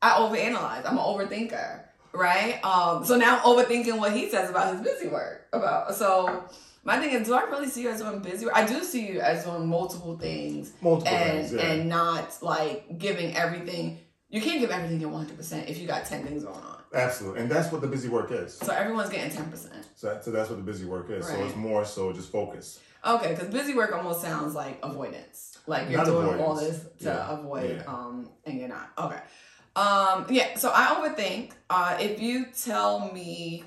I 0.00 0.10
overanalyze. 0.12 0.86
I'm 0.88 0.96
an 0.96 1.04
overthinker, 1.04 1.82
right? 2.12 2.62
Um, 2.64 3.04
so 3.04 3.16
now 3.16 3.38
I'm 3.38 3.42
overthinking 3.42 3.98
what 3.98 4.12
he 4.12 4.28
says 4.30 4.50
about 4.50 4.72
his 4.74 4.82
busy 4.82 5.08
work. 5.08 5.46
About 5.52 5.94
so 5.94 6.44
my 6.84 6.98
thing 6.98 7.10
is, 7.10 7.26
do 7.26 7.34
I 7.34 7.42
really 7.44 7.68
see 7.68 7.82
you 7.82 7.90
as 7.90 8.00
doing 8.00 8.20
busy 8.20 8.46
work? 8.46 8.54
I 8.56 8.66
do 8.66 8.82
see 8.82 9.06
you 9.06 9.20
as 9.20 9.44
doing 9.44 9.66
multiple 9.66 10.16
things 10.18 10.72
Multiple 10.80 11.12
and 11.14 11.40
things. 11.48 11.52
Yeah. 11.52 11.72
and 11.72 11.88
not 11.88 12.36
like 12.42 12.98
giving 12.98 13.36
everything. 13.36 13.98
You 14.28 14.40
can't 14.40 14.60
give 14.60 14.70
everything 14.70 15.00
your 15.00 15.10
100 15.10 15.36
percent 15.36 15.68
if 15.68 15.78
you 15.78 15.86
got 15.88 16.04
10 16.06 16.24
things 16.24 16.44
going 16.44 16.54
on. 16.56 16.76
Absolutely, 16.94 17.42
and 17.42 17.50
that's 17.50 17.70
what 17.70 17.80
the 17.80 17.86
busy 17.86 18.08
work 18.08 18.30
is. 18.32 18.54
So 18.54 18.72
everyone's 18.72 19.10
getting 19.10 19.30
10 19.30 19.50
percent. 19.50 19.86
So, 19.96 20.18
so 20.22 20.30
that's 20.30 20.48
what 20.48 20.56
the 20.58 20.64
busy 20.64 20.84
work 20.86 21.10
is. 21.10 21.26
So 21.26 21.34
it's 21.44 21.54
more 21.56 21.84
so 21.84 22.12
just 22.12 22.30
focus. 22.32 22.80
Okay, 23.06 23.30
because 23.32 23.48
busy 23.48 23.74
work 23.74 23.92
almost 23.92 24.20
sounds 24.22 24.54
like 24.54 24.78
avoidance. 24.82 25.58
Like 25.66 25.88
you're 25.88 25.98
Not 25.98 26.06
doing 26.06 26.22
avoidance. 26.28 26.42
all 26.42 26.54
this 26.56 26.78
to 27.00 27.04
Yeah, 27.04 27.30
avoid, 27.38 27.76
yeah. 27.84 27.92
um, 27.92 28.28
and 28.44 28.58
you're 28.58 28.68
not. 28.68 28.90
Okay. 28.98 29.20
Um, 29.76 30.26
yeah. 30.30 30.56
So 30.56 30.72
I 30.74 30.86
overthink. 30.86 31.52
Uh, 31.68 31.96
if 32.00 32.20
you 32.20 32.46
tell 32.46 33.10
me, 33.12 33.64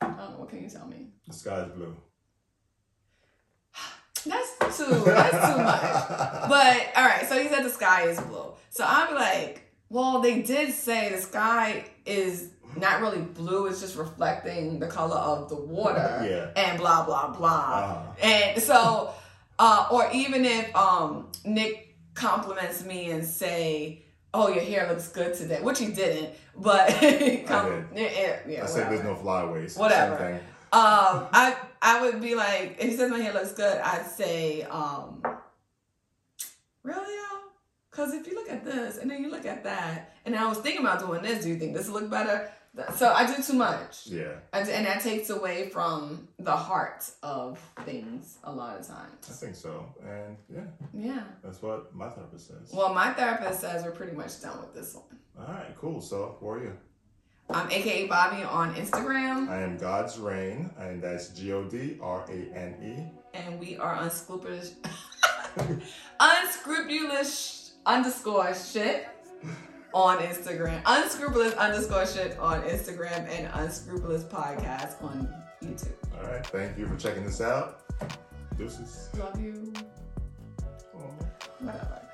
I 0.00 0.06
don't 0.06 0.16
know. 0.16 0.34
What 0.38 0.48
can 0.50 0.62
you 0.62 0.68
tell 0.68 0.86
me? 0.86 1.08
The 1.26 1.34
sky 1.34 1.62
is 1.62 1.68
blue. 1.72 1.96
That's 4.24 4.76
too. 4.78 5.02
That's 5.04 5.54
too 5.54 5.62
much. 5.62 6.48
But 6.48 6.92
all 6.96 7.04
right. 7.04 7.26
So 7.28 7.36
you 7.38 7.48
said 7.48 7.64
the 7.64 7.70
sky 7.70 8.08
is 8.08 8.20
blue. 8.20 8.52
So 8.70 8.84
I'm 8.86 9.14
like, 9.14 9.62
well, 9.88 10.20
they 10.20 10.42
did 10.42 10.72
say 10.72 11.10
the 11.10 11.20
sky 11.20 11.84
is 12.04 12.50
not 12.76 13.00
really 13.00 13.22
blue. 13.22 13.66
It's 13.66 13.80
just 13.80 13.96
reflecting 13.96 14.78
the 14.78 14.86
color 14.86 15.16
of 15.16 15.48
the 15.48 15.56
water. 15.56 16.52
Yeah. 16.56 16.62
And 16.62 16.78
blah 16.78 17.04
blah 17.04 17.36
blah. 17.36 17.48
Uh-huh. 17.48 18.12
And 18.22 18.62
so, 18.62 19.12
uh, 19.58 19.88
or 19.90 20.08
even 20.12 20.44
if 20.44 20.74
um, 20.76 21.30
Nick 21.44 21.96
compliments 22.14 22.84
me 22.84 23.10
and 23.10 23.24
say, 23.24 24.05
"Oh, 24.36 24.48
your 24.48 24.62
hair 24.62 24.88
looks 24.88 25.08
good 25.08 25.34
today," 25.34 25.60
which 25.62 25.80
you 25.80 25.92
didn't, 25.92 26.34
but 26.56 26.88
com- 27.46 27.88
did. 27.94 28.12
yeah, 28.12 28.38
yeah, 28.46 28.62
I 28.64 28.66
said 28.66 28.90
there's 28.90 29.02
no 29.02 29.14
flyaways. 29.14 29.76
Whatever. 29.76 30.40
Um, 30.72 31.26
I 31.32 31.56
I 31.80 32.02
would 32.02 32.20
be 32.20 32.34
like, 32.34 32.76
if 32.78 32.90
he 32.90 32.96
says 32.96 33.10
my 33.10 33.18
hair 33.18 33.32
looks 33.32 33.52
good, 33.52 33.78
I'd 33.78 34.06
say, 34.06 34.62
um, 34.62 35.22
really? 36.82 37.14
Because 37.90 38.12
if 38.12 38.26
you 38.26 38.34
look 38.34 38.50
at 38.50 38.62
this 38.62 38.98
and 38.98 39.10
then 39.10 39.22
you 39.22 39.30
look 39.30 39.46
at 39.46 39.64
that, 39.64 40.14
and 40.26 40.36
I 40.36 40.46
was 40.46 40.58
thinking 40.58 40.82
about 40.82 41.00
doing 41.00 41.22
this, 41.22 41.44
do 41.44 41.48
you 41.48 41.56
think 41.58 41.74
this 41.74 41.88
look 41.88 42.10
better? 42.10 42.50
So 42.96 43.10
I 43.12 43.26
do 43.26 43.42
too 43.42 43.54
much. 43.54 44.06
Yeah, 44.06 44.34
And, 44.52 44.68
and 44.68 44.86
that 44.86 45.00
takes 45.02 45.30
away 45.30 45.70
from 45.70 46.28
the 46.38 46.54
heart 46.56 47.08
of 47.22 47.58
things 47.84 48.38
a 48.44 48.52
lot 48.52 48.78
of 48.78 48.86
times. 48.86 49.28
I 49.30 49.32
think 49.32 49.54
so. 49.54 49.86
And 50.06 50.36
yeah, 50.52 50.64
Yeah. 50.92 51.22
that's 51.42 51.62
what 51.62 51.94
my 51.94 52.08
therapist 52.10 52.48
says. 52.48 52.70
Well, 52.72 52.92
my 52.92 53.12
therapist 53.14 53.60
says 53.60 53.82
we're 53.84 53.92
pretty 53.92 54.12
much 54.16 54.40
done 54.42 54.60
with 54.60 54.74
this 54.74 54.94
one. 54.94 55.18
All 55.38 55.54
right, 55.54 55.74
cool. 55.78 56.00
So, 56.00 56.36
who 56.40 56.48
are 56.48 56.62
you? 56.62 56.72
I'm 57.48 57.70
AKA 57.70 58.08
Bobby 58.08 58.42
on 58.42 58.74
Instagram, 58.74 59.48
I 59.48 59.62
am 59.62 59.78
God's 59.78 60.18
Rain, 60.18 60.70
and 60.78 61.00
that's 61.00 61.28
G 61.28 61.52
O 61.52 61.62
D 61.64 61.96
R 62.02 62.24
A 62.28 62.32
N 62.58 62.74
E. 62.82 63.38
and 63.38 63.60
we 63.60 63.76
are 63.76 63.94
unscrupulous, 64.02 64.74
unscrupulous 66.20 67.72
underscore 67.86 68.54
shit 68.54 69.06
on 69.96 70.18
Instagram, 70.18 70.82
unscrupulous 70.84 71.54
underscore 71.54 72.06
shit 72.06 72.38
on 72.38 72.60
Instagram, 72.64 73.26
and 73.30 73.48
unscrupulous 73.54 74.24
podcast 74.24 75.02
on 75.02 75.32
YouTube. 75.64 75.88
All 76.18 76.30
right. 76.30 76.46
Thank 76.46 76.76
you 76.76 76.86
for 76.86 76.96
checking 76.96 77.24
this 77.24 77.40
out. 77.40 77.80
Deuces. 78.58 79.08
Love 79.18 79.40
you. 79.40 79.72
Oh. 80.94 81.00
Whatever. 81.60 82.05